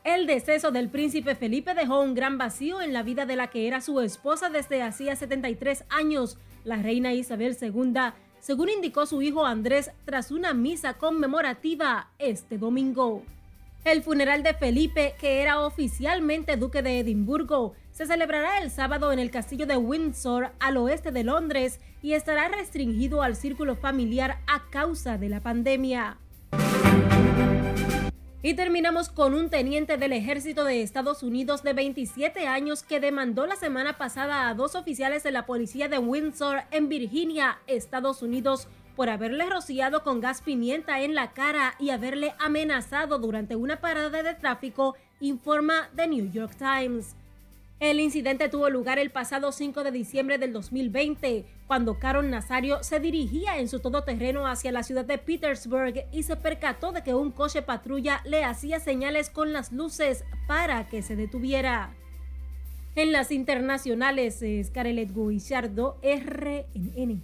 El 0.08 0.26
deceso 0.26 0.70
del 0.70 0.88
príncipe 0.88 1.34
Felipe 1.34 1.74
dejó 1.74 2.00
un 2.00 2.14
gran 2.14 2.38
vacío 2.38 2.80
en 2.80 2.94
la 2.94 3.02
vida 3.02 3.26
de 3.26 3.36
la 3.36 3.48
que 3.48 3.66
era 3.66 3.82
su 3.82 4.00
esposa 4.00 4.48
desde 4.48 4.80
hacía 4.80 5.14
73 5.14 5.84
años, 5.90 6.38
la 6.64 6.76
reina 6.76 7.12
Isabel 7.12 7.58
II, 7.60 7.92
según 8.40 8.70
indicó 8.70 9.04
su 9.04 9.20
hijo 9.20 9.44
Andrés 9.44 9.90
tras 10.06 10.30
una 10.30 10.54
misa 10.54 10.94
conmemorativa 10.94 12.08
este 12.18 12.56
domingo. 12.56 13.22
El 13.84 14.02
funeral 14.02 14.42
de 14.42 14.54
Felipe, 14.54 15.14
que 15.20 15.42
era 15.42 15.60
oficialmente 15.60 16.56
duque 16.56 16.80
de 16.80 17.00
Edimburgo, 17.00 17.74
se 17.92 18.06
celebrará 18.06 18.62
el 18.62 18.70
sábado 18.70 19.12
en 19.12 19.18
el 19.18 19.30
castillo 19.30 19.66
de 19.66 19.76
Windsor 19.76 20.52
al 20.58 20.78
oeste 20.78 21.12
de 21.12 21.24
Londres 21.24 21.80
y 22.00 22.14
estará 22.14 22.48
restringido 22.48 23.20
al 23.20 23.36
círculo 23.36 23.76
familiar 23.76 24.38
a 24.46 24.70
causa 24.70 25.18
de 25.18 25.28
la 25.28 25.40
pandemia. 25.40 26.16
Y 28.40 28.54
terminamos 28.54 29.09
con 29.09 29.35
un 29.35 29.50
teniente 29.50 29.97
del 29.97 30.12
ejército 30.12 30.62
de 30.62 30.83
Estados 30.83 31.25
Unidos 31.25 31.64
de 31.64 31.73
27 31.73 32.47
años 32.47 32.85
que 32.85 33.00
demandó 33.00 33.47
la 33.47 33.57
semana 33.57 33.99
pasada 33.99 34.49
a 34.49 34.54
dos 34.54 34.76
oficiales 34.76 35.25
de 35.25 35.33
la 35.33 35.45
policía 35.45 35.88
de 35.88 35.99
Windsor 35.99 36.61
en 36.71 36.88
Virginia, 36.88 37.59
Estados 37.66 38.23
Unidos, 38.23 38.69
por 38.95 39.08
haberle 39.08 39.50
rociado 39.50 40.04
con 40.04 40.21
gas 40.21 40.41
pimienta 40.41 41.00
en 41.00 41.17
la 41.17 41.32
cara 41.32 41.75
y 41.80 41.91
haberle 41.91 42.32
amenazado 42.39 43.19
durante 43.19 43.56
una 43.56 43.80
parada 43.80 44.23
de 44.23 44.34
tráfico, 44.34 44.95
informa 45.19 45.91
The 45.97 46.06
New 46.06 46.30
York 46.30 46.54
Times. 46.56 47.17
El 47.80 48.00
incidente 48.00 48.49
tuvo 48.49 48.71
lugar 48.71 48.99
el 48.99 49.10
pasado 49.10 49.52
5 49.52 49.84
de 49.84 49.93
diciembre 49.93 50.36
del 50.36 50.52
2020, 50.52 51.47
cuando 51.69 52.00
Caron 52.00 52.28
Nazario 52.28 52.82
se 52.82 52.99
dirigía 52.99 53.58
en 53.58 53.69
su 53.69 53.78
todoterreno 53.78 54.49
hacia 54.49 54.73
la 54.73 54.82
ciudad 54.82 55.04
de 55.04 55.17
Petersburg 55.17 55.95
y 56.10 56.25
se 56.25 56.34
percató 56.34 56.91
de 56.91 57.04
que 57.04 57.14
un 57.14 57.30
coche 57.30 57.62
patrulla 57.62 58.21
le 58.25 58.43
hacía 58.43 58.80
señales 58.80 59.30
con 59.30 59.52
las 59.52 59.71
luces 59.71 60.25
para 60.49 60.88
que 60.88 61.02
se 61.02 61.14
detuviera. 61.14 61.95
En 62.97 63.12
las 63.12 63.30
internacionales, 63.30 64.43
Scarlett 64.64 65.14
Guillardo, 65.14 66.00
RNN. 66.02 67.23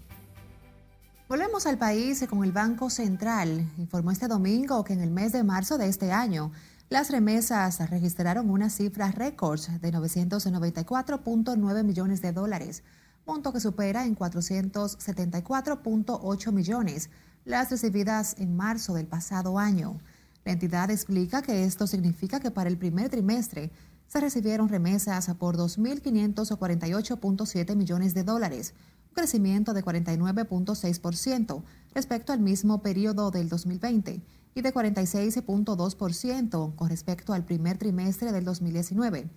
Volvemos 1.29 1.67
al 1.67 1.79
país 1.79 2.25
con 2.31 2.45
el 2.45 2.53
Banco 2.53 2.91
Central. 2.91 3.69
Informó 3.77 4.13
este 4.13 4.29
domingo 4.29 4.85
que 4.85 4.93
en 4.93 5.01
el 5.01 5.11
mes 5.11 5.33
de 5.33 5.43
marzo 5.43 5.79
de 5.79 5.89
este 5.89 6.13
año, 6.13 6.53
las 6.91 7.11
remesas 7.11 7.79
registraron 7.91 8.51
una 8.51 8.69
cifra 8.69 9.11
récord 9.11 9.59
de 9.59 9.91
994.9 9.93 11.83
millones 11.83 12.23
de 12.23 12.33
dólares, 12.33 12.83
monto 13.27 13.53
que 13.53 13.59
supera 13.61 14.05
en 14.05 14.15
474.8 14.15 16.53
millones 16.53 17.09
las 17.45 17.71
recibidas 17.71 18.37
en 18.39 18.57
marzo 18.57 18.95
del 18.95 19.07
pasado 19.07 19.59
año. 19.59 19.99
La 20.45 20.53
entidad 20.53 20.91
explica 20.91 21.41
que 21.41 21.65
esto 21.65 21.87
significa 21.87 22.39
que 22.39 22.51
para 22.51 22.69
el 22.69 22.77
primer 22.77 23.09
trimestre 23.09 23.71
se 24.07 24.21
recibieron 24.21 24.69
remesas 24.69 25.27
por 25.39 25.57
2.548.7 25.57 27.77
millones 27.77 28.13
de 28.13 28.25
dólares, 28.25 28.75
un 29.09 29.15
crecimiento 29.15 29.73
de 29.73 29.83
49.6% 29.83 31.63
respecto 31.95 32.35
al 32.35 32.41
mismo 32.41 32.83
periodo 32.83 33.31
del 33.31 33.49
2020 33.49 34.21
y 34.55 34.63
de 34.63 34.73
46.2% 34.73 36.75
con 36.75 36.89
respecto 36.89 37.33
al 37.33 37.45
primer 37.45 37.79
trimestre 37.79 38.33
del 38.33 38.45
2019. 38.45 39.29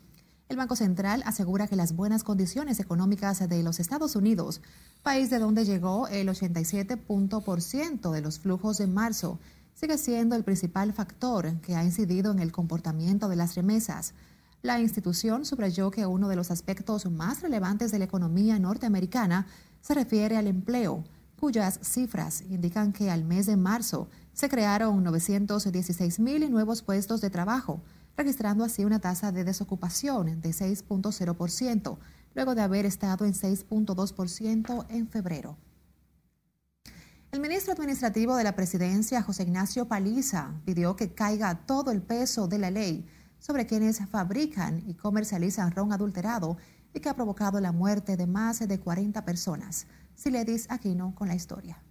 El 0.49 0.56
Banco 0.56 0.77
Central 0.77 1.23
asegura 1.25 1.67
que 1.67 1.75
las 1.75 1.93
buenas 1.93 2.23
condiciones 2.23 2.80
económicas 2.80 3.47
de 3.49 3.63
los 3.63 3.82
Estados 3.82 4.15
Unidos, 4.15 4.62
país 5.03 5.30
de 5.30 5.39
donde 5.39 5.65
llegó 5.65 6.08
el 6.08 6.30
87% 6.30 8.12
de 8.12 8.21
los 8.21 8.39
flujos 8.39 8.77
de 8.77 8.88
marzo, 8.88 9.39
sigue 9.73 9.97
siendo 9.97 10.36
el 10.36 10.45
principal 10.45 10.93
factor 10.93 11.60
que 11.62 11.75
ha 11.75 11.84
incidido 11.84 12.32
en 12.32 12.39
el 12.39 12.53
comportamiento 12.53 13.27
de 13.27 13.36
las 13.36 13.56
remesas. 13.56 14.13
La 14.62 14.80
institución 14.80 15.45
subrayó 15.45 15.91
que 15.91 16.06
uno 16.06 16.30
de 16.30 16.38
los 16.38 16.49
aspectos 16.49 17.06
más 17.12 17.41
relevantes 17.41 17.91
de 17.91 17.99
la 17.99 18.06
economía 18.06 18.58
norteamericana 18.58 19.47
se 19.82 19.93
refiere 19.93 20.38
al 20.38 20.47
empleo, 20.47 21.03
cuyas 21.39 21.80
cifras 21.84 22.41
indican 22.49 22.93
que 22.93 23.12
al 23.12 23.23
mes 23.23 23.45
de 23.45 23.58
marzo 23.58 24.08
se 24.38 24.50
crearon 24.50 25.04
916 25.04 26.19
mil 26.19 26.52
nuevos 26.52 26.84
puestos 26.84 27.21
de 27.21 27.32
trabajo, 27.32 27.82
registrando 28.15 28.63
así 28.63 28.86
una 28.86 29.00
tasa 29.00 29.32
de 29.32 29.43
desocupación 29.43 30.41
de 30.41 30.50
6.0%, 30.52 31.97
luego 32.36 32.54
de 32.54 32.62
haber 32.62 32.86
estado 32.86 33.26
en 33.26 33.34
6.2% 33.34 34.86
en 34.89 35.08
febrero. 35.08 35.58
El 37.32 37.39
ministro 37.39 37.73
administrativo 37.73 38.36
de 38.36 38.43
la 38.43 38.56
presidencia, 38.56 39.23
José 39.23 39.41
Ignacio 39.41 39.88
Paliza, 39.88 40.54
pidió 40.65 40.95
que 40.95 41.15
caiga 41.15 41.65
todo 41.65 41.89
el 41.89 42.04
peso 42.04 42.47
de 42.47 42.60
la 42.60 42.69
ley 42.69 43.08
sobre 43.39 43.65
quienes 43.65 44.06
fabrican 44.08 44.84
y 44.86 44.93
comercializan 44.93 45.71
ron 45.71 45.91
adulterado 45.93 46.58
y 46.93 47.00
que 47.00 47.10
ha 47.10 47.15
provocado 47.15 47.60
la 47.60 47.71
muerte 47.71 48.17
de 48.17 48.28
más 48.28 48.60
de 48.60 48.80
40 48.80 49.26
personas. 49.26 49.88
Siledis 50.13 50.69
Aquino 50.69 51.15
con 51.15 51.28
la 51.28 51.34
historia. 51.34 51.82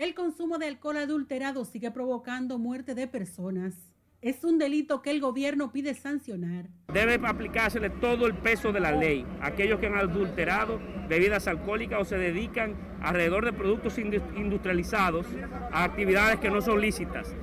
El 0.00 0.14
consumo 0.14 0.56
de 0.56 0.66
alcohol 0.66 0.96
adulterado 0.96 1.66
sigue 1.66 1.90
provocando 1.90 2.58
muerte 2.58 2.94
de 2.94 3.06
personas. 3.06 3.74
Es 4.22 4.44
un 4.44 4.56
delito 4.56 5.02
que 5.02 5.10
el 5.10 5.20
gobierno 5.20 5.72
pide 5.72 5.92
sancionar. 5.92 6.70
Debe 6.90 7.20
aplicársele 7.22 7.90
todo 7.90 8.26
el 8.26 8.34
peso 8.34 8.72
de 8.72 8.80
la 8.80 8.92
ley. 8.92 9.26
Aquellos 9.42 9.78
que 9.78 9.88
han 9.88 9.98
adulterado 9.98 10.80
bebidas 11.06 11.46
alcohólicas 11.46 12.00
o 12.00 12.04
se 12.06 12.16
dedican 12.16 12.78
alrededor 13.02 13.44
de 13.44 13.52
productos 13.52 13.98
industrializados 13.98 15.26
a 15.70 15.84
actividades 15.84 16.40
que 16.40 16.48
no 16.48 16.62
son 16.62 16.80
lícitas. 16.80 17.34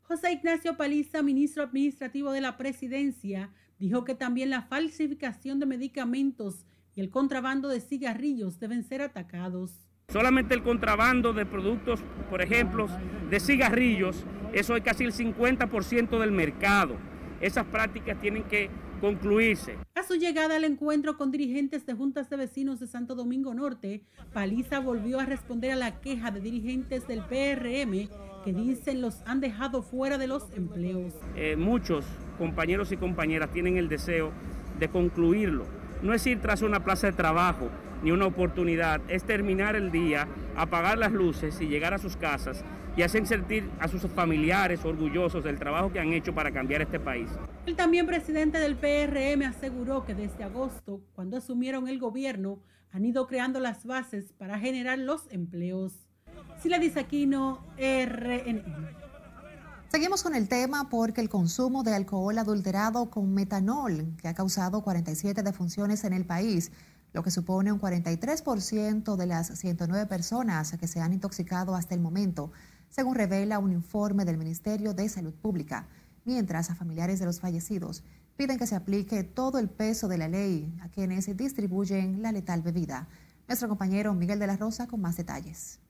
José 0.00 0.32
Ignacio 0.32 0.78
Paliza, 0.78 1.22
ministro 1.22 1.62
administrativo 1.62 2.32
de 2.32 2.40
la 2.40 2.56
presidencia, 2.56 3.52
dijo 3.78 4.06
que 4.06 4.14
también 4.14 4.48
la 4.48 4.62
falsificación 4.62 5.60
de 5.60 5.66
medicamentos 5.66 6.64
y 6.94 7.02
el 7.02 7.10
contrabando 7.10 7.68
de 7.68 7.82
cigarrillos 7.82 8.58
deben 8.58 8.82
ser 8.82 9.02
atacados. 9.02 9.87
Solamente 10.10 10.54
el 10.54 10.62
contrabando 10.62 11.34
de 11.34 11.44
productos, 11.44 12.00
por 12.30 12.40
ejemplo, 12.40 12.88
de 13.28 13.38
cigarrillos, 13.40 14.24
eso 14.54 14.74
es 14.74 14.82
casi 14.82 15.04
el 15.04 15.12
50% 15.12 16.18
del 16.18 16.32
mercado. 16.32 16.96
Esas 17.42 17.66
prácticas 17.66 18.18
tienen 18.18 18.44
que 18.44 18.70
concluirse. 19.02 19.76
A 19.94 20.02
su 20.02 20.14
llegada 20.14 20.56
al 20.56 20.64
encuentro 20.64 21.18
con 21.18 21.30
dirigentes 21.30 21.84
de 21.84 21.92
juntas 21.92 22.30
de 22.30 22.38
vecinos 22.38 22.80
de 22.80 22.86
Santo 22.86 23.14
Domingo 23.14 23.52
Norte, 23.52 24.00
Paliza 24.32 24.80
volvió 24.80 25.20
a 25.20 25.26
responder 25.26 25.72
a 25.72 25.76
la 25.76 26.00
queja 26.00 26.30
de 26.30 26.40
dirigentes 26.40 27.06
del 27.06 27.20
PRM 27.24 28.08
que 28.44 28.52
dicen 28.54 29.02
los 29.02 29.20
han 29.26 29.42
dejado 29.42 29.82
fuera 29.82 30.16
de 30.16 30.26
los 30.26 30.50
empleos. 30.56 31.12
Eh, 31.36 31.54
muchos 31.54 32.06
compañeros 32.38 32.92
y 32.92 32.96
compañeras 32.96 33.50
tienen 33.52 33.76
el 33.76 33.90
deseo 33.90 34.32
de 34.78 34.88
concluirlo 34.88 35.66
no 36.02 36.14
es 36.14 36.26
ir 36.26 36.40
tras 36.40 36.62
una 36.62 36.84
plaza 36.84 37.08
de 37.08 37.12
trabajo 37.12 37.70
ni 38.02 38.12
una 38.12 38.26
oportunidad, 38.26 39.00
es 39.08 39.24
terminar 39.24 39.76
el 39.76 39.90
día, 39.90 40.28
apagar 40.56 40.98
las 40.98 41.12
luces 41.12 41.60
y 41.60 41.66
llegar 41.66 41.94
a 41.94 41.98
sus 41.98 42.16
casas 42.16 42.64
y 42.96 43.02
hacer 43.02 43.26
sentir 43.26 43.68
a 43.78 43.88
sus 43.88 44.02
familiares 44.02 44.84
orgullosos 44.84 45.44
del 45.44 45.58
trabajo 45.58 45.92
que 45.92 46.00
han 46.00 46.12
hecho 46.12 46.34
para 46.34 46.50
cambiar 46.50 46.82
este 46.82 46.98
país. 46.98 47.28
El 47.66 47.76
también 47.76 48.06
presidente 48.06 48.58
del 48.58 48.76
PRM 48.76 49.42
aseguró 49.42 50.04
que 50.04 50.14
desde 50.14 50.44
agosto, 50.44 51.00
cuando 51.14 51.36
asumieron 51.36 51.88
el 51.88 51.98
gobierno, 51.98 52.60
han 52.90 53.04
ido 53.04 53.26
creando 53.26 53.60
las 53.60 53.84
bases 53.84 54.32
para 54.32 54.58
generar 54.58 54.98
los 54.98 55.30
empleos. 55.30 55.92
Sila 56.60 56.78
Disaquino, 56.78 57.64
RNN. 57.76 59.07
Seguimos 59.90 60.22
con 60.22 60.34
el 60.34 60.48
tema 60.48 60.90
porque 60.90 61.22
el 61.22 61.30
consumo 61.30 61.82
de 61.82 61.94
alcohol 61.94 62.36
adulterado 62.36 63.08
con 63.08 63.32
metanol, 63.32 64.14
que 64.20 64.28
ha 64.28 64.34
causado 64.34 64.82
47 64.82 65.42
defunciones 65.42 66.04
en 66.04 66.12
el 66.12 66.26
país, 66.26 66.72
lo 67.14 67.22
que 67.22 67.30
supone 67.30 67.72
un 67.72 67.80
43% 67.80 69.16
de 69.16 69.26
las 69.26 69.58
109 69.58 70.04
personas 70.04 70.76
que 70.78 70.86
se 70.86 71.00
han 71.00 71.14
intoxicado 71.14 71.74
hasta 71.74 71.94
el 71.94 72.02
momento, 72.02 72.52
según 72.90 73.14
revela 73.14 73.58
un 73.58 73.72
informe 73.72 74.26
del 74.26 74.36
Ministerio 74.36 74.92
de 74.92 75.08
Salud 75.08 75.32
Pública, 75.32 75.88
mientras 76.26 76.68
a 76.68 76.74
familiares 76.74 77.18
de 77.18 77.24
los 77.24 77.40
fallecidos 77.40 78.04
piden 78.36 78.58
que 78.58 78.66
se 78.66 78.76
aplique 78.76 79.24
todo 79.24 79.58
el 79.58 79.70
peso 79.70 80.06
de 80.06 80.18
la 80.18 80.28
ley 80.28 80.70
a 80.82 80.90
quienes 80.90 81.34
distribuyen 81.34 82.20
la 82.20 82.30
letal 82.30 82.60
bebida. 82.60 83.08
Nuestro 83.48 83.70
compañero 83.70 84.12
Miguel 84.12 84.38
de 84.38 84.48
la 84.48 84.58
Rosa 84.58 84.86
con 84.86 85.00
más 85.00 85.16
detalles. 85.16 85.80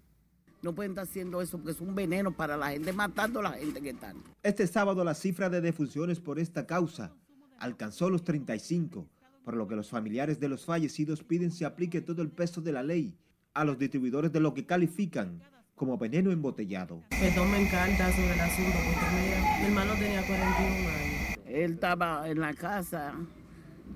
No 0.60 0.74
pueden 0.74 0.92
estar 0.92 1.04
haciendo 1.04 1.40
eso 1.40 1.58
porque 1.58 1.72
es 1.72 1.80
un 1.80 1.94
veneno 1.94 2.32
para 2.32 2.56
la 2.56 2.70
gente, 2.70 2.92
matando 2.92 3.40
a 3.40 3.44
la 3.44 3.52
gente 3.52 3.80
que 3.80 3.90
están. 3.90 4.16
Este 4.42 4.66
sábado 4.66 5.04
la 5.04 5.14
cifra 5.14 5.48
de 5.48 5.60
defunciones 5.60 6.18
por 6.18 6.38
esta 6.38 6.66
causa 6.66 7.12
alcanzó 7.58 8.10
los 8.10 8.24
35, 8.24 9.06
por 9.44 9.56
lo 9.56 9.68
que 9.68 9.76
los 9.76 9.88
familiares 9.88 10.40
de 10.40 10.48
los 10.48 10.64
fallecidos 10.64 11.22
piden 11.22 11.52
se 11.52 11.64
aplique 11.64 12.00
todo 12.00 12.22
el 12.22 12.30
peso 12.30 12.60
de 12.60 12.72
la 12.72 12.82
ley 12.82 13.14
a 13.54 13.64
los 13.64 13.78
distribuidores 13.78 14.32
de 14.32 14.40
lo 14.40 14.52
que 14.52 14.66
califican 14.66 15.40
como 15.76 15.96
veneno 15.96 16.32
embotellado. 16.32 17.02
Perdón, 17.10 17.52
me 17.52 17.60
encanta 17.60 18.10
sobre 18.12 18.34
el 18.34 18.40
asunto 18.40 18.78
porque 18.84 19.60
mi 19.60 19.66
hermano 19.66 19.94
tenía 19.94 20.26
41 20.26 20.88
años. 20.88 21.38
Él 21.46 21.72
estaba 21.74 22.28
en 22.28 22.40
la 22.40 22.52
casa 22.54 23.14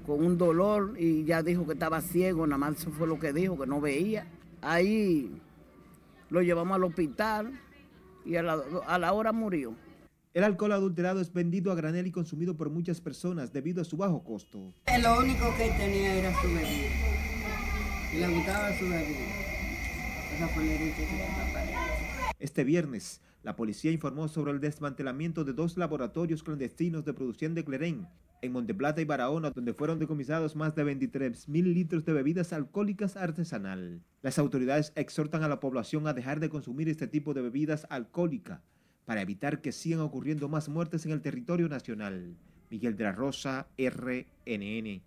con 0.06 0.24
un 0.24 0.38
dolor 0.38 0.94
y 0.98 1.24
ya 1.24 1.42
dijo 1.42 1.66
que 1.66 1.72
estaba 1.74 2.00
ciego, 2.00 2.46
nada 2.46 2.58
más 2.58 2.78
eso 2.78 2.90
fue 2.92 3.06
lo 3.06 3.18
que 3.18 3.32
dijo, 3.32 3.58
que 3.58 3.66
no 3.66 3.80
veía. 3.80 4.26
Ahí 4.62 5.40
lo 6.32 6.40
llevamos 6.40 6.74
al 6.76 6.84
hospital 6.84 7.60
y 8.24 8.36
a 8.36 8.42
la, 8.42 8.58
a 8.86 8.98
la 8.98 9.12
hora 9.12 9.32
murió. 9.32 9.76
El 10.32 10.44
alcohol 10.44 10.72
adulterado 10.72 11.20
es 11.20 11.30
vendido 11.30 11.70
a 11.70 11.74
granel 11.74 12.06
y 12.06 12.10
consumido 12.10 12.56
por 12.56 12.70
muchas 12.70 13.02
personas 13.02 13.52
debido 13.52 13.82
a 13.82 13.84
su 13.84 13.98
bajo 13.98 14.24
costo. 14.24 14.72
Lo 15.02 15.18
único 15.18 15.54
que 15.58 15.70
tenía 15.76 16.14
era 16.14 16.32
su 16.40 16.48
bebida. 16.48 16.88
Y 18.14 18.16
le 18.16 18.28
gustaba 18.28 18.72
su 18.78 18.84
bebida. 18.84 19.18
Esa 20.34 20.48
fue 20.48 20.64
la 20.64 20.72
herencia 20.72 21.04
que. 21.06 22.44
Este 22.44 22.64
viernes, 22.64 23.20
la 23.42 23.56
policía 23.56 23.90
informó 23.90 24.28
sobre 24.28 24.52
el 24.52 24.60
desmantelamiento 24.60 25.44
de 25.44 25.52
dos 25.52 25.76
laboratorios 25.76 26.42
clandestinos 26.42 27.04
de 27.04 27.12
producción 27.12 27.54
de 27.54 27.64
Clerén 27.64 28.06
en 28.40 28.52
Monteplata 28.52 29.00
y 29.00 29.04
Barahona, 29.04 29.50
donde 29.50 29.72
fueron 29.72 29.98
decomisados 29.98 30.56
más 30.56 30.74
de 30.74 30.84
23 30.84 31.48
mil 31.48 31.72
litros 31.72 32.04
de 32.04 32.12
bebidas 32.12 32.52
alcohólicas 32.52 33.16
artesanal. 33.16 34.02
Las 34.20 34.38
autoridades 34.38 34.92
exhortan 34.96 35.44
a 35.44 35.48
la 35.48 35.60
población 35.60 36.06
a 36.06 36.12
dejar 36.12 36.40
de 36.40 36.48
consumir 36.48 36.88
este 36.88 37.06
tipo 37.06 37.34
de 37.34 37.42
bebidas 37.42 37.86
alcohólicas 37.88 38.60
para 39.04 39.22
evitar 39.22 39.60
que 39.60 39.72
sigan 39.72 40.00
ocurriendo 40.00 40.48
más 40.48 40.68
muertes 40.68 41.06
en 41.06 41.12
el 41.12 41.22
territorio 41.22 41.68
nacional. 41.68 42.36
Miguel 42.70 42.96
de 42.96 43.04
la 43.04 43.12
Rosa, 43.12 43.68
RNN. 43.76 45.02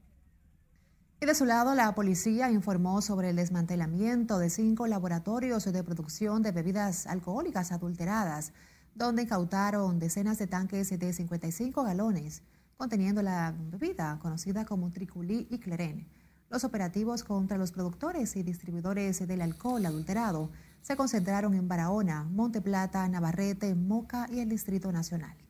Y 1.26 1.28
de 1.28 1.34
su 1.34 1.46
lado, 1.46 1.74
la 1.74 1.96
policía 1.96 2.52
informó 2.52 3.02
sobre 3.02 3.32
el 3.32 3.38
desmantelamiento 3.38 4.38
de 4.38 4.52
cinco 4.52 4.86
laboratorios 4.86 5.66
de 5.66 5.84
producción 5.84 6.44
de 6.44 6.52
bebidas 6.52 7.08
alcohólicas 7.08 7.72
adulteradas, 7.72 8.54
donde 8.94 9.24
incautaron 9.24 9.98
decenas 9.98 10.38
de 10.38 10.46
tanques 10.46 10.88
de 10.88 11.14
55 11.14 11.84
galones 11.84 12.44
conteniendo 12.78 13.24
la 13.24 13.56
bebida 13.58 14.20
conocida 14.22 14.66
como 14.66 14.92
triculí 14.92 15.48
y 15.50 15.58
clerén. 15.58 16.08
Los 16.52 16.64
operativos 16.64 17.24
contra 17.24 17.58
los 17.58 17.72
productores 17.72 18.36
y 18.36 18.44
distribuidores 18.44 19.28
del 19.28 19.42
alcohol 19.42 19.84
adulterado 19.84 20.52
se 20.84 20.96
concentraron 20.96 21.56
en 21.56 21.68
Barahona, 21.68 22.24
Monte 22.26 22.62
Plata, 22.62 23.08
Navarrete, 23.08 23.74
Moca 23.74 24.28
y 24.30 24.42
el 24.42 24.50
Distrito 24.50 24.92
Nacional. 24.92 25.45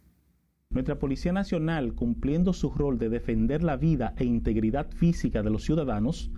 Nuestra 0.76 1.00
Policía 1.00 1.32
Nacional, 1.32 1.94
cumpliendo 1.94 2.52
su 2.52 2.70
rol 2.70 3.00
de 3.00 3.08
defender 3.08 3.64
la 3.64 3.78
vida 3.78 4.14
e 4.18 4.26
integridad 4.26 4.92
física 4.92 5.42
de 5.42 5.50
los 5.50 5.64
ciudadanos, 5.64 6.32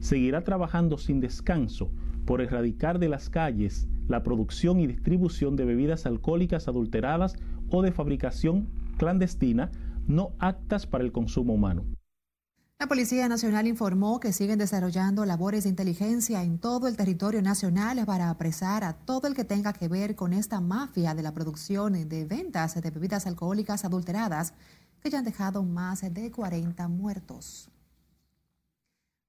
seguirá 0.00 0.42
trabajando 0.42 0.98
sin 0.98 1.20
descanso 1.20 1.92
por 2.26 2.40
erradicar 2.40 2.98
de 2.98 3.08
las 3.08 3.30
calles 3.30 3.86
la 4.08 4.24
producción 4.24 4.80
y 4.80 4.88
distribución 4.88 5.54
de 5.54 5.64
bebidas 5.64 6.06
alcohólicas 6.06 6.66
adulteradas 6.66 7.36
o 7.70 7.82
de 7.82 7.92
fabricación 7.92 8.66
clandestina 8.98 9.70
no 10.08 10.32
actas 10.40 10.88
para 10.88 11.04
el 11.04 11.12
consumo 11.12 11.54
humano. 11.54 11.84
La 12.84 12.88
Policía 12.88 13.30
Nacional 13.30 13.66
informó 13.66 14.20
que 14.20 14.34
siguen 14.34 14.58
desarrollando 14.58 15.24
labores 15.24 15.64
de 15.64 15.70
inteligencia 15.70 16.42
en 16.42 16.58
todo 16.58 16.86
el 16.86 16.98
territorio 16.98 17.40
nacional 17.40 18.04
para 18.04 18.28
apresar 18.28 18.84
a 18.84 18.92
todo 18.92 19.26
el 19.26 19.32
que 19.32 19.42
tenga 19.42 19.72
que 19.72 19.88
ver 19.88 20.14
con 20.14 20.34
esta 20.34 20.60
mafia 20.60 21.14
de 21.14 21.22
la 21.22 21.32
producción 21.32 21.94
de 21.94 22.24
ventas 22.26 22.74
de 22.74 22.90
bebidas 22.90 23.26
alcohólicas 23.26 23.86
adulteradas 23.86 24.52
que 25.02 25.08
ya 25.08 25.20
han 25.20 25.24
dejado 25.24 25.62
más 25.62 26.02
de 26.02 26.30
40 26.30 26.86
muertos. 26.88 27.70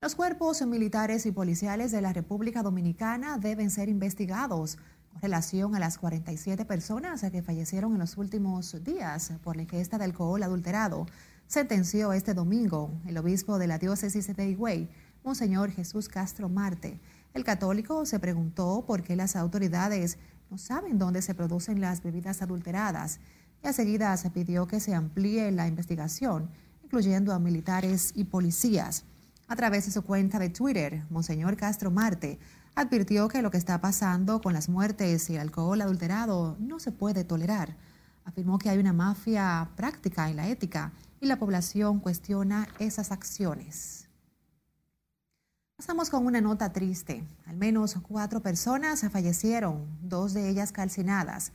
Los 0.02 0.16
cuerpos 0.16 0.62
militares 0.64 1.26
y 1.26 1.32
policiales 1.32 1.94
de 1.94 2.02
la 2.02 2.12
República 2.12 2.62
Dominicana 2.62 3.38
deben 3.38 3.72
ser 3.72 3.88
investigados 3.88 4.78
con 5.14 5.22
relación 5.22 5.76
a 5.76 5.80
las 5.80 5.98
47 5.98 6.66
personas 6.66 7.22
que 7.32 7.42
fallecieron 7.42 7.94
en 7.94 8.00
los 8.00 8.18
últimos 8.18 8.84
días 8.84 9.32
por 9.42 9.56
la 9.56 9.62
ingesta 9.62 9.98
de 9.98 10.04
alcohol 10.04 10.44
adulterado 10.44 11.06
sentenció 11.48 12.14
este 12.14 12.34
domingo 12.34 12.92
el 13.06 13.18
obispo 13.18 13.60
de 13.60 13.68
la 13.68 13.78
diócesis 13.78 14.36
de 14.36 14.50
Higüey, 14.50 14.90
Monseñor 15.24 15.72
Jesús 15.72 16.10
Castro 16.10 16.50
Marte. 16.50 17.00
El 17.34 17.44
católico 17.44 18.06
se 18.06 18.20
preguntó 18.20 18.84
por 18.86 19.04
qué 19.04 19.16
las 19.16 19.36
autoridades 19.36 20.18
no 20.50 20.58
saben 20.58 20.98
dónde 20.98 21.22
se 21.22 21.36
producen 21.36 21.82
las 21.82 22.04
bebidas 22.04 22.42
adulteradas 22.42 23.20
y 23.64 23.68
a 23.68 23.74
seguida 23.74 24.16
se 24.18 24.30
pidió 24.30 24.68
que 24.68 24.80
se 24.80 24.94
amplíe 24.94 25.52
la 25.52 25.68
investigación, 25.68 26.50
incluyendo 26.84 27.34
a 27.34 27.40
militares 27.40 28.12
y 28.16 28.26
policías. 28.26 29.04
A 29.48 29.56
través 29.56 29.86
de 29.86 29.92
su 29.92 30.04
cuenta 30.04 30.40
de 30.40 30.50
Twitter, 30.50 31.04
Monseñor 31.10 31.56
Castro 31.56 31.92
Marte 31.92 32.40
advirtió 32.76 33.28
que 33.28 33.42
lo 33.42 33.52
que 33.52 33.58
está 33.58 33.80
pasando 33.82 34.42
con 34.42 34.54
las 34.54 34.70
muertes 34.70 35.30
y 35.30 35.36
el 35.36 35.42
alcohol 35.42 35.82
adulterado 35.82 36.58
no 36.60 36.80
se 36.80 36.92
puede 36.92 37.24
tolerar. 37.24 37.76
Afirmó 38.24 38.58
que 38.58 38.70
hay 38.70 38.80
una 38.80 38.94
mafia 38.94 39.70
práctica 39.76 40.30
en 40.30 40.38
la 40.38 40.48
ética 40.48 40.92
y 41.26 41.28
la 41.28 41.40
población 41.40 42.00
cuestiona 42.00 42.68
esas 42.78 43.12
acciones. 43.12 44.08
Pasamos 45.76 46.12
con 46.12 46.28
una 46.28 46.40
nota 46.40 46.72
triste. 46.72 47.24
Al 47.48 47.58
menos 47.58 47.96
cuatro 48.08 48.44
personas 48.44 49.04
fallecieron, 49.12 49.88
dos 50.04 50.36
de 50.36 50.48
ellas 50.50 50.72
calcinadas, 50.72 51.52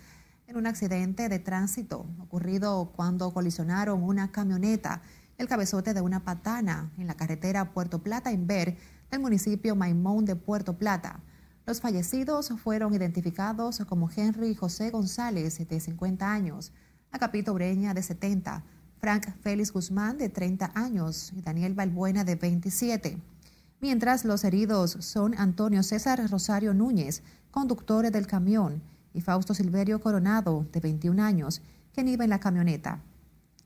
en 0.48 0.56
un 0.56 0.66
accidente 0.66 1.28
de 1.28 1.38
tránsito 1.38 2.04
ocurrido 2.18 2.90
cuando 2.96 3.33
colisionaron 3.33 4.02
una 4.02 4.33
camioneta, 4.33 5.02
el 5.38 5.46
cabezote 5.46 5.94
de 5.94 6.00
una 6.00 6.24
patana 6.24 6.90
en 6.98 7.06
la 7.06 7.14
carretera 7.14 7.72
Puerto 7.72 8.02
Plata-Inver 8.02 8.76
del 9.09 9.20
municipio 9.20 9.76
Maimón 9.76 10.24
de 10.24 10.35
Puerto 10.35 10.76
Plata. 10.78 11.20
Los 11.64 11.80
fallecidos 11.80 12.48
fueron 12.61 12.92
identificados 12.92 13.78
como 13.88 14.11
Henry 14.11 14.56
José 14.56 14.90
González, 14.90 15.64
de 15.68 15.78
50 15.78 16.28
años, 16.28 16.72
Acapito 17.12 17.52
Ureña, 17.52 17.94
de 17.94 18.02
70, 18.02 18.64
Frank 19.01 19.33
Félix 19.41 19.73
Guzmán, 19.73 20.19
de 20.19 20.29
30 20.29 20.73
años, 20.75 21.33
y 21.35 21.41
Daniel 21.41 21.73
Balbuena, 21.73 22.23
de 22.23 22.35
27. 22.35 23.17
Mientras 23.81 24.27
los 24.27 24.45
heridos 24.45 24.99
son 25.01 25.35
Antonio 25.39 25.83
César 25.83 26.21
Rosario 26.31 26.75
Núñez, 26.75 27.23
conductor 27.51 28.11
del 28.11 28.27
camión, 28.27 28.83
y 29.15 29.23
Fausto 29.23 29.55
Silverio 29.55 30.01
Coronado, 30.01 30.67
de 30.71 30.81
21 30.81 31.23
años, 31.23 31.63
quien 31.95 32.09
iba 32.09 32.25
en 32.25 32.31
la 32.31 32.41
camioneta. 32.41 33.01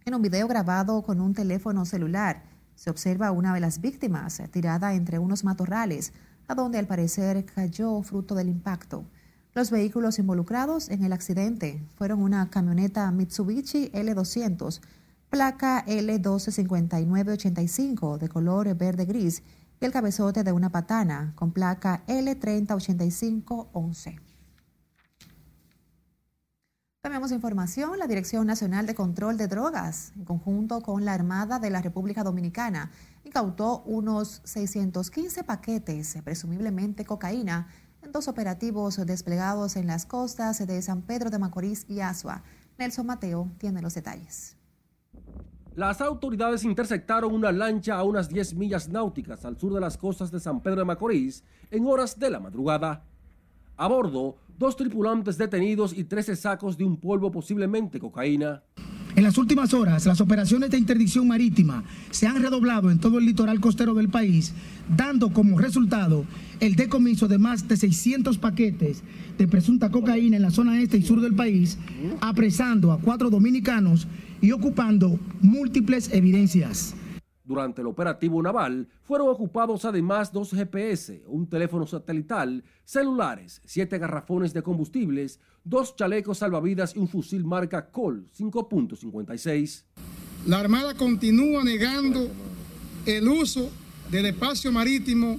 En 0.05 0.15
un 0.15 0.23
video 0.23 0.47
grabado 0.47 1.03
con 1.03 1.21
un 1.21 1.35
teléfono 1.35 1.85
celular, 1.85 2.45
se 2.77 2.91
observa 2.91 3.33
una 3.33 3.53
de 3.53 3.61
las 3.61 3.81
víctimas 3.81 4.41
tirada 4.53 4.95
entre 4.95 5.19
unos 5.19 5.43
matorrales, 5.43 6.13
a 6.47 6.55
donde 6.55 6.79
al 6.79 6.87
parecer 6.87 7.45
cayó 7.45 8.01
fruto 8.03 8.37
del 8.37 8.49
impacto. 8.49 9.05
Los 9.53 9.71
vehículos 9.71 10.19
involucrados 10.19 10.89
en 10.91 11.05
el 11.05 11.13
accidente 11.13 11.83
fueron 11.97 12.23
una 12.23 12.51
camioneta 12.51 13.11
Mitsubishi 13.11 13.91
L200 13.93 14.81
placa 15.35 15.85
L125985 15.87 18.19
de 18.19 18.29
color 18.29 18.77
verde 18.77 19.05
gris 19.05 19.43
y 19.81 19.85
el 19.85 19.91
cabezote 19.91 20.45
de 20.45 20.53
una 20.53 20.71
patana 20.71 21.33
con 21.35 21.51
placa 21.51 22.05
L308511. 22.07 24.21
Tenemos 27.03 27.33
información, 27.33 27.99
la 27.99 28.07
Dirección 28.07 28.47
Nacional 28.47 28.87
de 28.87 28.95
Control 28.95 29.37
de 29.37 29.49
Drogas, 29.49 30.13
en 30.15 30.25
conjunto 30.25 30.83
con 30.83 31.05
la 31.05 31.15
Armada 31.15 31.59
de 31.59 31.71
la 31.71 31.83
República 31.83 32.23
Dominicana, 32.23 32.93
incautó 33.25 33.83
unos 33.87 34.41
615 34.45 35.43
paquetes, 35.43 36.17
presumiblemente 36.23 37.05
cocaína, 37.05 37.67
en 38.03 38.13
dos 38.13 38.29
operativos 38.29 39.05
desplegados 39.05 39.75
en 39.75 39.89
las 39.89 40.07
costas 40.07 40.65
de 40.65 40.81
San 40.81 41.03
Pedro 41.03 41.31
de 41.31 41.41
Macorís 41.41 41.87
y 41.89 41.99
Asua. 41.99 42.45
Nelson 42.79 43.07
Mateo 43.07 43.51
tiene 43.59 43.83
los 43.83 43.95
detalles. 43.95 44.57
Las 45.77 46.01
autoridades 46.01 46.63
interceptaron 46.63 47.35
una 47.35 47.51
lancha 47.51 47.97
a 47.97 48.05
unas 48.05 48.29
10 48.29 48.55
millas 48.55 48.89
náuticas 48.89 49.45
al 49.45 49.59
sur 49.59 49.75
de 49.75 49.81
las 49.81 49.99
costas 49.99 50.31
de 50.31 50.39
San 50.39 50.61
Pedro 50.61 50.79
de 50.79 50.85
Macorís 50.85 51.43
en 51.73 51.85
horas 51.87 52.17
de 52.17 52.31
la 52.31 52.39
madrugada. 52.39 53.03
A 53.77 53.89
bordo, 53.89 54.37
dos 54.57 54.77
tripulantes 54.77 55.37
detenidos 55.37 55.93
y 55.93 56.05
13 56.05 56.37
sacos 56.37 56.79
de 56.79 56.85
un 56.85 56.97
polvo 56.97 57.33
posiblemente 57.33 57.99
cocaína. 57.99 58.63
En 59.17 59.25
las 59.25 59.37
últimas 59.37 59.75
horas, 59.75 60.07
las 60.07 60.21
operaciones 60.21 60.71
de 60.71 60.79
interdicción 60.79 61.27
marítima 61.27 61.85
se 62.11 62.29
han 62.29 62.41
redoblado 62.41 62.91
en 62.91 62.99
todo 62.99 63.19
el 63.19 63.27
litoral 63.27 63.61
costero 63.61 63.95
del 63.95 64.09
país, 64.09 64.53
dando 64.97 65.33
como 65.33 65.59
resultado 65.59 66.25
el 66.59 66.75
decomiso 66.75 67.29
de 67.29 67.39
más 67.39 67.67
de 67.67 67.77
600 67.77 68.39
paquetes 68.39 69.03
de 69.39 69.49
presunta 69.49 69.91
cocaína 69.91 70.37
en 70.37 70.43
la 70.43 70.51
zona 70.51 70.81
este 70.81 70.97
y 70.97 71.03
sur 71.03 71.21
del 71.21 71.35
país, 71.35 71.79
apresando 72.21 72.91
a 72.91 72.99
cuatro 72.99 73.31
dominicanos 73.31 74.09
y 74.45 74.53
ocupando 74.53 75.19
múltiples 75.41 76.13
evidencias. 76.13 76.95
Durante 77.45 77.81
el 77.81 77.87
operativo 77.87 78.43
naval 78.43 78.87
fueron 79.03 79.31
ocupados 79.31 79.87
además 79.87 80.31
dos 80.31 80.51
GPS, 80.51 81.23
un 81.27 81.49
teléfono 81.49 81.87
satelital, 81.87 82.63
celulares, 82.85 83.63
siete 83.65 83.97
garrafones 83.99 84.53
de 84.53 84.63
combustibles, 84.63 85.41
dos 85.65 85.97
chalecos 85.97 86.39
salvavidas 86.39 86.95
y 86.95 86.99
un 86.99 87.09
fusil 87.09 87.43
marca 87.43 87.91
Col 87.91 88.27
5.56. 88.39 89.85
La 90.47 90.61
Armada 90.61 90.93
continúa 90.93 91.65
negando 91.65 92.29
el 93.07 93.27
uso 93.27 93.71
del 94.11 94.27
espacio 94.27 94.73
marítimo 94.73 95.39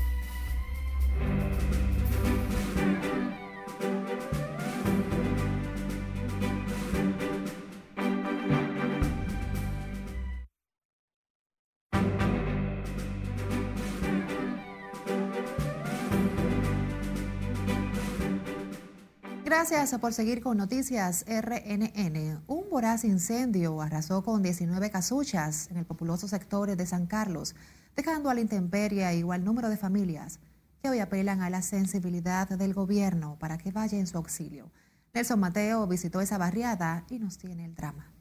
Gracias 19.59 19.97
por 19.99 20.13
seguir 20.13 20.43
con 20.43 20.55
Noticias 20.55 21.25
RNN. 21.27 22.43
Un 22.45 22.69
voraz 22.69 23.03
incendio 23.03 23.81
arrasó 23.81 24.23
con 24.23 24.43
19 24.43 24.91
casuchas 24.91 25.71
en 25.71 25.77
el 25.77 25.85
populoso 25.85 26.27
sector 26.27 26.75
de 26.75 26.85
San 26.85 27.07
Carlos, 27.07 27.55
dejando 27.95 28.29
a 28.29 28.35
la 28.35 28.41
intemperie 28.41 29.15
igual 29.15 29.43
número 29.43 29.69
de 29.69 29.75
familias 29.75 30.39
que 30.79 30.91
hoy 30.91 30.99
apelan 30.99 31.41
a 31.41 31.49
la 31.49 31.63
sensibilidad 31.63 32.47
del 32.47 32.75
gobierno 32.75 33.35
para 33.39 33.57
que 33.57 33.71
vaya 33.71 33.97
en 33.97 34.05
su 34.05 34.19
auxilio. 34.19 34.69
Nelson 35.15 35.39
Mateo 35.39 35.87
visitó 35.87 36.21
esa 36.21 36.37
barriada 36.37 37.07
y 37.09 37.17
nos 37.17 37.39
tiene 37.39 37.65
el 37.65 37.73
drama. 37.73 38.13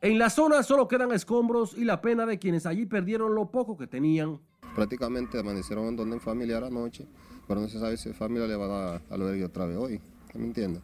En 0.00 0.18
la 0.18 0.30
zona 0.30 0.62
solo 0.62 0.88
quedan 0.88 1.12
escombros 1.12 1.76
y 1.76 1.84
la 1.84 2.00
pena 2.00 2.24
de 2.24 2.38
quienes 2.38 2.64
allí 2.64 2.86
perdieron 2.86 3.34
lo 3.34 3.50
poco 3.50 3.76
que 3.76 3.86
tenían. 3.86 4.40
Prácticamente 4.74 5.38
amanecieron 5.38 5.88
en 5.88 5.96
donde 5.96 6.16
en 6.16 6.22
familiar 6.22 6.64
anoche 6.64 7.06
pero 7.50 7.62
no 7.62 7.68
se 7.68 7.80
sabe 7.80 7.96
si 7.96 8.12
familia 8.12 8.46
le 8.46 8.54
va 8.54 8.66
a 8.66 8.68
dar 8.68 9.02
albergue 9.10 9.44
otra 9.44 9.66
vez 9.66 9.76
hoy, 9.76 10.00
¿me 10.34 10.44
entiende? 10.44 10.80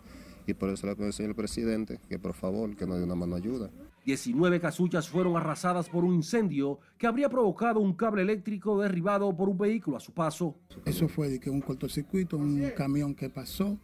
Y 0.49 0.55
por 0.55 0.69
eso 0.69 0.89
le 0.89 0.97
pido 0.97 1.07
al 1.07 1.13
señor 1.13 1.37
presidente 1.37 2.01
que 2.09 2.19
por 2.19 2.35
favor 2.35 2.75
que 2.75 2.85
nos 2.85 2.99
dé 2.99 3.05
una 3.05 3.15
mano 3.15 3.37
ayuda. 3.37 3.71
19 4.05 4.59
casuchas 4.59 5.09
fueron 5.09 5.37
arrasadas 5.37 5.89
por 5.89 6.03
un 6.03 6.15
incendio 6.15 6.81
que 6.99 7.07
habría 7.07 7.29
provocado 7.29 7.79
un 7.79 7.95
cable 7.95 8.23
eléctrico 8.23 8.81
derribado 8.83 9.37
por 9.37 9.49
un 9.49 9.57
vehículo 9.57 9.97
a 9.97 10.01
su 10.01 10.13
paso. 10.13 10.57
Eso 10.85 11.07
fue 11.07 11.29
de 11.29 11.39
que 11.39 11.51
un 11.51 11.61
cortocircuito, 11.61 12.37
un 12.37 12.73
camión 12.77 13.15
que 13.15 13.31
pasó, 13.31 13.79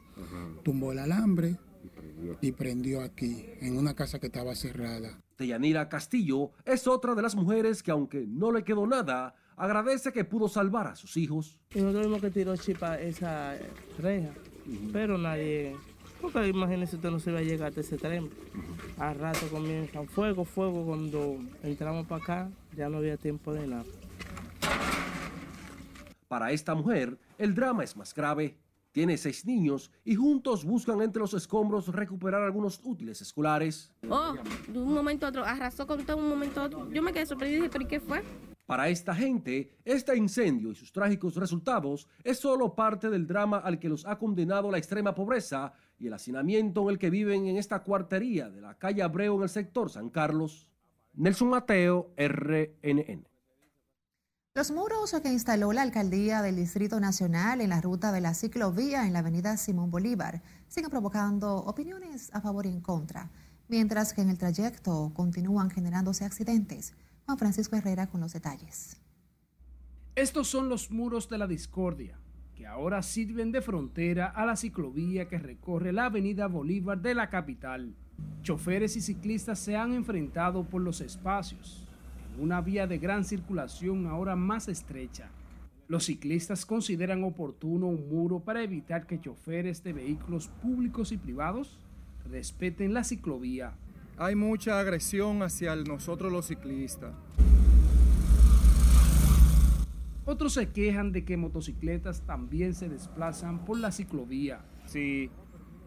tumbó 0.65 0.91
el 0.91 0.99
alambre 0.99 1.57
y 2.41 2.51
prendió 2.51 3.03
aquí, 3.03 3.47
en 3.61 3.77
una 3.77 3.95
casa 3.95 4.19
que 4.19 4.27
estaba 4.27 4.57
cerrada. 4.57 5.21
Deyanira 5.39 5.89
Castillo 5.89 6.51
es 6.65 6.89
otra 6.89 7.15
de 7.15 7.23
las 7.23 7.37
mujeres 7.37 7.81
que 7.81 7.93
aunque 7.93 8.27
no 8.27 8.51
le 8.51 8.65
quedó 8.65 8.89
nada, 8.89 9.37
agradece 9.57 10.13
que 10.13 10.25
pudo 10.25 10.49
salvar 10.49 10.87
a 10.87 10.97
sus 10.97 11.17
hijos. 11.17 11.59
Y 11.75 11.81
nosotros 11.81 12.07
vimos 12.07 12.21
que 12.21 12.31
tiró 12.31 12.57
chipa 12.57 12.99
esa 13.01 13.57
reja, 13.99 14.31
pero 14.93 15.19
nadie, 15.19 15.77
porque 16.21 16.49
imagínese 16.49 16.97
usted 16.97 17.11
no 17.11 17.19
se 17.19 17.33
va 17.33 17.41
a 17.41 17.43
llegar 17.43 17.73
a 17.77 17.81
ese 17.81 17.97
tren. 17.97 18.31
Al 18.99 19.19
rato 19.19 19.47
comienzan 19.49 20.07
fuego, 20.07 20.45
fuego, 20.45 20.85
cuando 20.85 21.39
entramos 21.63 22.07
para 22.07 22.23
acá 22.23 22.51
ya 22.77 22.89
no 22.89 22.99
había 22.99 23.17
tiempo 23.17 23.53
de 23.53 23.67
nada. 23.67 23.85
Para 26.29 26.53
esta 26.53 26.75
mujer, 26.75 27.19
el 27.39 27.55
drama 27.55 27.85
es 27.85 27.97
más 27.97 28.15
grave. 28.15 28.57
Tiene 28.93 29.17
seis 29.17 29.47
niños 29.47 29.91
y 30.05 30.15
juntos 30.15 30.65
buscan 30.65 31.01
entre 31.01 31.21
los 31.21 31.33
escombros 31.35 31.89
recuperar 31.89 32.43
algunos 32.43 32.79
útiles 32.85 33.23
escolares. 33.23 33.91
Oh, 34.09 34.35
de 34.69 34.79
un 34.79 34.93
momento 34.93 35.27
a 35.27 35.31
otro, 35.31 35.45
arrasó 35.45 35.87
con 35.87 36.05
todo 36.05 36.19
un 36.19 36.29
momento 36.29 36.61
a 36.61 36.65
otro. 36.65 36.91
Yo 36.91 37.03
me 37.03 37.13
quedé 37.13 37.25
sorprendida 37.25 37.59
y 37.59 37.63
dije, 37.63 37.73
¿pero 37.73 37.89
qué 37.89 38.01
fue? 38.01 38.23
Para 38.67 38.89
esta 38.89 39.15
gente, 39.15 39.77
este 39.85 40.17
incendio 40.17 40.71
y 40.71 40.75
sus 40.75 40.93
trágicos 40.93 41.35
resultados 41.37 42.09
es 42.23 42.39
solo 42.39 42.75
parte 42.75 43.11
del 43.11 43.27
drama 43.27 43.59
al 43.59 43.79
que 43.79 43.89
los 43.89 44.07
ha 44.07 44.19
condenado 44.19 44.71
la 44.71 44.79
extrema 44.79 45.15
pobreza 45.15 45.73
y 45.99 46.07
el 46.07 46.15
hacinamiento 46.15 46.83
en 46.83 46.91
el 46.91 46.99
que 46.99 47.11
viven 47.11 47.47
en 47.47 47.57
esta 47.57 47.83
cuartería 47.83 48.49
de 48.51 48.61
la 48.61 48.79
calle 48.79 49.03
Abreu 49.03 49.37
en 49.37 49.43
el 49.43 49.49
sector 49.49 49.91
San 49.91 50.11
Carlos. 50.11 50.69
Nelson 51.15 51.49
Mateo, 51.49 52.15
RNN. 52.17 53.27
Los 54.55 54.71
muros 54.71 55.15
que 55.23 55.33
instaló 55.33 55.73
la 55.73 55.83
alcaldía 55.83 56.43
del 56.43 56.57
Distrito 56.57 57.01
Nacional 57.01 57.61
en 57.61 57.71
la 57.71 57.81
ruta 57.81 58.13
de 58.13 58.21
la 58.21 58.35
ciclovía 58.35 59.07
en 59.07 59.15
la 59.15 59.21
avenida 59.21 59.57
Simón 59.57 59.91
Bolívar 59.91 60.43
siguen 60.69 60.91
provocando 60.91 61.57
opiniones 61.57 62.31
a 62.35 62.41
favor 62.41 62.67
y 62.67 62.69
en 62.69 62.81
contra, 62.81 63.31
mientras 63.69 64.13
que 64.13 64.21
en 64.21 64.29
el 64.29 64.39
trayecto 64.39 65.13
continúan 65.15 65.71
generándose 65.71 66.25
accidentes. 66.25 66.95
Juan 67.27 67.39
Francisco 67.39 67.77
Herrera 67.77 68.07
con 68.07 68.21
los 68.21 68.33
detalles. 68.33 69.01
Estos 70.15 70.49
son 70.49 70.69
los 70.69 70.91
muros 70.91 71.29
de 71.29 71.39
la 71.39 71.47
discordia, 71.47 72.19
que 72.55 72.67
ahora 72.67 73.03
sirven 73.03 73.53
de 73.53 73.63
frontera 73.63 74.27
a 74.27 74.45
la 74.45 74.57
ciclovía 74.57 75.29
que 75.29 75.39
recorre 75.39 75.93
la 75.93 76.07
avenida 76.07 76.49
Bolívar 76.49 77.01
de 77.01 77.15
la 77.15 77.31
capital. 77.31 77.95
Choferes 78.43 78.97
y 78.97 79.01
ciclistas 79.01 79.59
se 79.59 79.77
han 79.77 79.95
enfrentado 79.95 80.65
por 80.65 80.83
los 80.83 81.01
espacios, 81.01 81.87
en 82.35 82.43
una 82.43 82.61
vía 82.61 82.87
de 82.87 82.99
gran 82.99 83.25
circulación 83.25 84.07
ahora 84.07 84.37
más 84.37 84.69
estrecha. 84.69 85.31
Los 85.89 86.05
ciclistas 86.07 86.67
consideran 86.67 87.25
oportuno 87.25 87.87
un 87.87 88.09
muro 88.09 88.41
para 88.41 88.63
evitar 88.63 89.07
que 89.07 89.21
choferes 89.21 89.83
de 89.83 89.93
vehículos 89.93 90.49
públicos 90.49 91.13
y 91.13 91.17
privados 91.17 91.79
respeten 92.31 92.95
la 92.95 93.05
ciclovía. 93.05 93.75
Hay 94.23 94.37
mucha 94.37 94.79
agresión 94.79 95.43
hacia 95.43 95.75
nosotros 95.75 96.31
los 96.31 96.47
ciclistas. 96.47 97.13
Otros 100.25 100.53
se 100.53 100.71
quejan 100.71 101.11
de 101.11 101.25
que 101.25 101.37
motocicletas 101.37 102.23
también 102.25 102.73
se 102.75 102.89
desplazan 102.89 103.65
por 103.65 103.81
la 103.81 103.91
ciclovía. 103.91 104.65
Si 104.87 105.29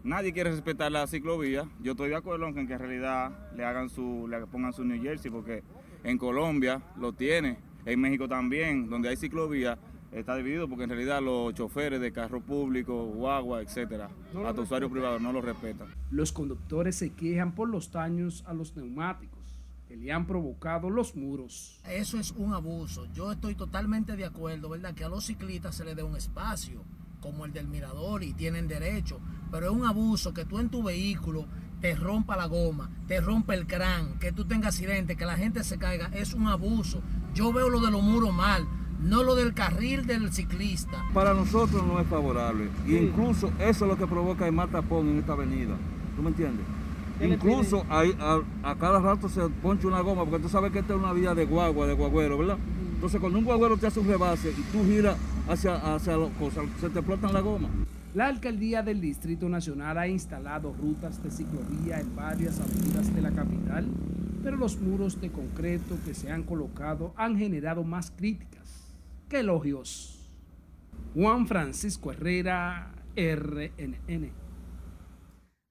nadie 0.04 0.34
quiere 0.34 0.50
respetar 0.50 0.92
la 0.92 1.06
ciclovía, 1.06 1.66
yo 1.80 1.92
estoy 1.92 2.10
de 2.10 2.16
acuerdo 2.16 2.46
en 2.48 2.66
que 2.66 2.74
en 2.74 2.78
realidad 2.78 3.32
le 3.56 3.64
hagan 3.64 3.88
su, 3.88 4.28
le 4.28 4.46
pongan 4.46 4.74
su 4.74 4.84
New 4.84 5.02
Jersey, 5.02 5.30
porque 5.30 5.62
en 6.04 6.18
Colombia 6.18 6.82
lo 7.00 7.14
tiene, 7.14 7.56
en 7.86 7.98
México 7.98 8.28
también, 8.28 8.90
donde 8.90 9.08
hay 9.08 9.16
ciclovía, 9.16 9.78
está 10.20 10.34
dividido 10.36 10.68
porque 10.68 10.84
en 10.84 10.90
realidad 10.90 11.22
los 11.22 11.54
choferes 11.54 12.00
de 12.00 12.12
carro 12.12 12.40
público, 12.40 13.04
guagua, 13.06 13.60
etcétera, 13.60 14.08
a 14.46 14.54
tu 14.54 14.62
usuario 14.62 14.90
privado 14.90 15.18
no 15.18 15.32
lo 15.32 15.40
respetan. 15.40 15.88
Los 16.10 16.32
conductores 16.32 16.96
se 16.96 17.10
quejan 17.10 17.54
por 17.54 17.68
los 17.68 17.92
daños 17.92 18.42
a 18.46 18.54
los 18.54 18.74
neumáticos 18.76 19.36
que 19.86 19.96
le 19.96 20.10
han 20.12 20.26
provocado 20.26 20.90
los 20.90 21.14
muros. 21.14 21.80
Eso 21.88 22.18
es 22.18 22.32
un 22.32 22.54
abuso. 22.54 23.06
Yo 23.12 23.30
estoy 23.30 23.54
totalmente 23.54 24.16
de 24.16 24.24
acuerdo, 24.24 24.70
¿verdad? 24.70 24.94
Que 24.94 25.04
a 25.04 25.08
los 25.08 25.26
ciclistas 25.26 25.76
se 25.76 25.84
les 25.84 25.94
dé 25.94 26.02
un 26.02 26.16
espacio 26.16 26.82
como 27.20 27.44
el 27.44 27.52
del 27.52 27.68
mirador 27.68 28.22
y 28.22 28.32
tienen 28.32 28.68
derecho, 28.68 29.20
pero 29.50 29.66
es 29.66 29.72
un 29.72 29.84
abuso 29.84 30.32
que 30.32 30.44
tú 30.44 30.58
en 30.58 30.70
tu 30.70 30.82
vehículo 30.82 31.46
te 31.80 31.94
rompa 31.94 32.36
la 32.36 32.46
goma, 32.46 32.90
te 33.06 33.20
rompa 33.20 33.54
el 33.54 33.66
crán, 33.66 34.18
que 34.18 34.32
tú 34.32 34.44
tengas 34.44 34.74
accidente, 34.74 35.16
que 35.16 35.26
la 35.26 35.36
gente 35.36 35.62
se 35.62 35.78
caiga, 35.78 36.06
es 36.14 36.34
un 36.34 36.46
abuso. 36.46 37.02
Yo 37.34 37.52
veo 37.52 37.68
lo 37.68 37.80
de 37.80 37.90
los 37.90 38.02
muros 38.02 38.32
mal, 38.32 38.66
no 39.02 39.22
lo 39.22 39.34
del 39.34 39.54
carril 39.54 40.06
del 40.06 40.32
ciclista. 40.32 41.04
Para 41.12 41.34
nosotros 41.34 41.84
no 41.86 42.00
es 42.00 42.06
favorable. 42.06 42.68
Y 42.86 42.96
incluso 42.96 43.50
eso 43.58 43.84
es 43.84 43.90
lo 43.90 43.96
que 43.96 44.06
provoca 44.06 44.46
el 44.46 44.52
más 44.52 44.70
tapón 44.70 45.08
en 45.08 45.18
esta 45.18 45.32
avenida. 45.32 45.74
¿Tú 46.16 46.22
me 46.22 46.28
entiendes? 46.28 46.64
Incluso 47.20 47.84
hay, 47.88 48.16
a, 48.20 48.74
cada 48.74 49.00
rato 49.00 49.28
se 49.28 49.40
poncha 49.62 49.88
una 49.88 50.00
goma, 50.00 50.24
porque 50.24 50.42
tú 50.42 50.48
sabes 50.48 50.70
que 50.70 50.80
esta 50.80 50.94
es 50.94 50.98
una 50.98 51.12
vía 51.12 51.34
de 51.34 51.46
guagua, 51.46 51.86
de 51.86 51.94
guagüero, 51.94 52.36
¿verdad? 52.36 52.58
Entonces 52.94 53.20
cuando 53.20 53.38
un 53.38 53.44
guagüero 53.44 53.76
te 53.76 53.86
hace 53.86 54.00
un 54.00 54.08
rebase 54.08 54.50
y 54.50 54.62
tú 54.72 54.84
giras 54.84 55.16
hacia, 55.48 55.94
hacia 55.94 56.16
las 56.16 56.30
cosas, 56.32 56.64
se 56.80 56.90
te 56.90 56.98
explotan 56.98 57.32
la 57.32 57.40
goma. 57.40 57.68
La 58.14 58.26
alcaldía 58.26 58.82
del 58.82 59.00
Distrito 59.00 59.48
Nacional 59.48 59.98
ha 59.98 60.08
instalado 60.08 60.74
rutas 60.78 61.22
de 61.22 61.30
ciclovía 61.30 62.00
en 62.00 62.16
varias 62.16 62.60
avenidas 62.60 63.14
de 63.14 63.20
la 63.20 63.30
capital, 63.30 63.86
pero 64.42 64.56
los 64.56 64.80
muros 64.80 65.20
de 65.20 65.30
concreto 65.30 65.96
que 66.04 66.14
se 66.14 66.30
han 66.30 66.42
colocado 66.42 67.12
han 67.16 67.36
generado 67.36 67.84
más 67.84 68.10
críticas 68.10 68.55
que 69.28 69.40
elogios. 69.40 70.12
Juan 71.14 71.46
Francisco 71.46 72.12
Herrera, 72.12 72.92
RNN. 73.16 74.32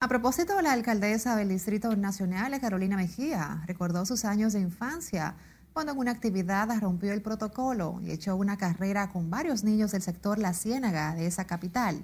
A 0.01 0.07
propósito, 0.07 0.61
la 0.61 0.73
alcaldesa 0.73 1.35
del 1.35 1.49
Distrito 1.49 1.95
Nacional, 1.95 2.59
Carolina 2.59 2.97
Mejía, 2.97 3.63
recordó 3.65 4.05
sus 4.05 4.25
años 4.25 4.53
de 4.53 4.59
infancia 4.59 5.35
cuando 5.73 5.93
en 5.93 5.97
una 5.97 6.11
actividad 6.11 6.69
rompió 6.79 7.11
el 7.11 7.21
protocolo 7.21 7.99
y 8.01 8.11
echó 8.11 8.35
una 8.35 8.57
carrera 8.57 9.09
con 9.09 9.29
varios 9.29 9.63
niños 9.63 9.91
del 9.91 10.01
sector 10.01 10.37
La 10.37 10.53
Ciénaga 10.53 11.15
de 11.15 11.27
esa 11.27 11.45
capital. 11.45 12.03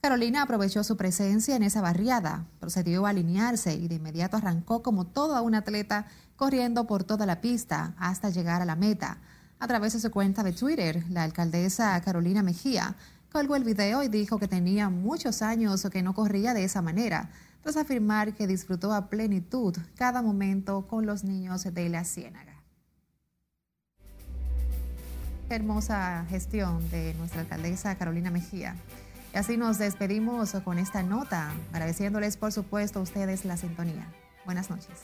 Carolina 0.00 0.42
aprovechó 0.42 0.84
su 0.84 0.96
presencia 0.96 1.56
en 1.56 1.62
esa 1.62 1.80
barriada, 1.80 2.46
procedió 2.60 3.06
a 3.06 3.10
alinearse 3.10 3.74
y 3.74 3.88
de 3.88 3.94
inmediato 3.94 4.36
arrancó 4.36 4.82
como 4.82 5.06
todo 5.06 5.42
un 5.42 5.54
atleta 5.54 6.06
corriendo 6.36 6.86
por 6.86 7.04
toda 7.04 7.24
la 7.24 7.40
pista 7.40 7.94
hasta 7.98 8.30
llegar 8.30 8.60
a 8.60 8.66
la 8.66 8.76
meta. 8.76 9.18
A 9.64 9.66
través 9.66 9.94
de 9.94 10.00
su 10.00 10.10
cuenta 10.10 10.42
de 10.42 10.52
Twitter, 10.52 11.02
la 11.08 11.22
alcaldesa 11.22 11.98
Carolina 12.02 12.42
Mejía 12.42 12.96
colgó 13.32 13.56
el 13.56 13.64
video 13.64 14.02
y 14.02 14.08
dijo 14.08 14.38
que 14.38 14.46
tenía 14.46 14.90
muchos 14.90 15.40
años 15.40 15.88
que 15.90 16.02
no 16.02 16.12
corría 16.12 16.52
de 16.52 16.64
esa 16.64 16.82
manera, 16.82 17.30
tras 17.62 17.78
afirmar 17.78 18.34
que 18.34 18.46
disfrutó 18.46 18.92
a 18.92 19.08
plenitud 19.08 19.74
cada 19.96 20.20
momento 20.20 20.86
con 20.86 21.06
los 21.06 21.24
niños 21.24 21.64
de 21.64 21.88
la 21.88 22.04
Ciénaga. 22.04 22.62
Hermosa 25.48 26.26
gestión 26.28 26.90
de 26.90 27.14
nuestra 27.14 27.40
alcaldesa 27.40 27.96
Carolina 27.96 28.30
Mejía. 28.30 28.76
Y 29.32 29.38
así 29.38 29.56
nos 29.56 29.78
despedimos 29.78 30.52
con 30.62 30.78
esta 30.78 31.02
nota, 31.02 31.54
agradeciéndoles 31.72 32.36
por 32.36 32.52
supuesto 32.52 32.98
a 32.98 33.02
ustedes 33.02 33.46
la 33.46 33.56
sintonía. 33.56 34.06
Buenas 34.44 34.68
noches. 34.68 35.00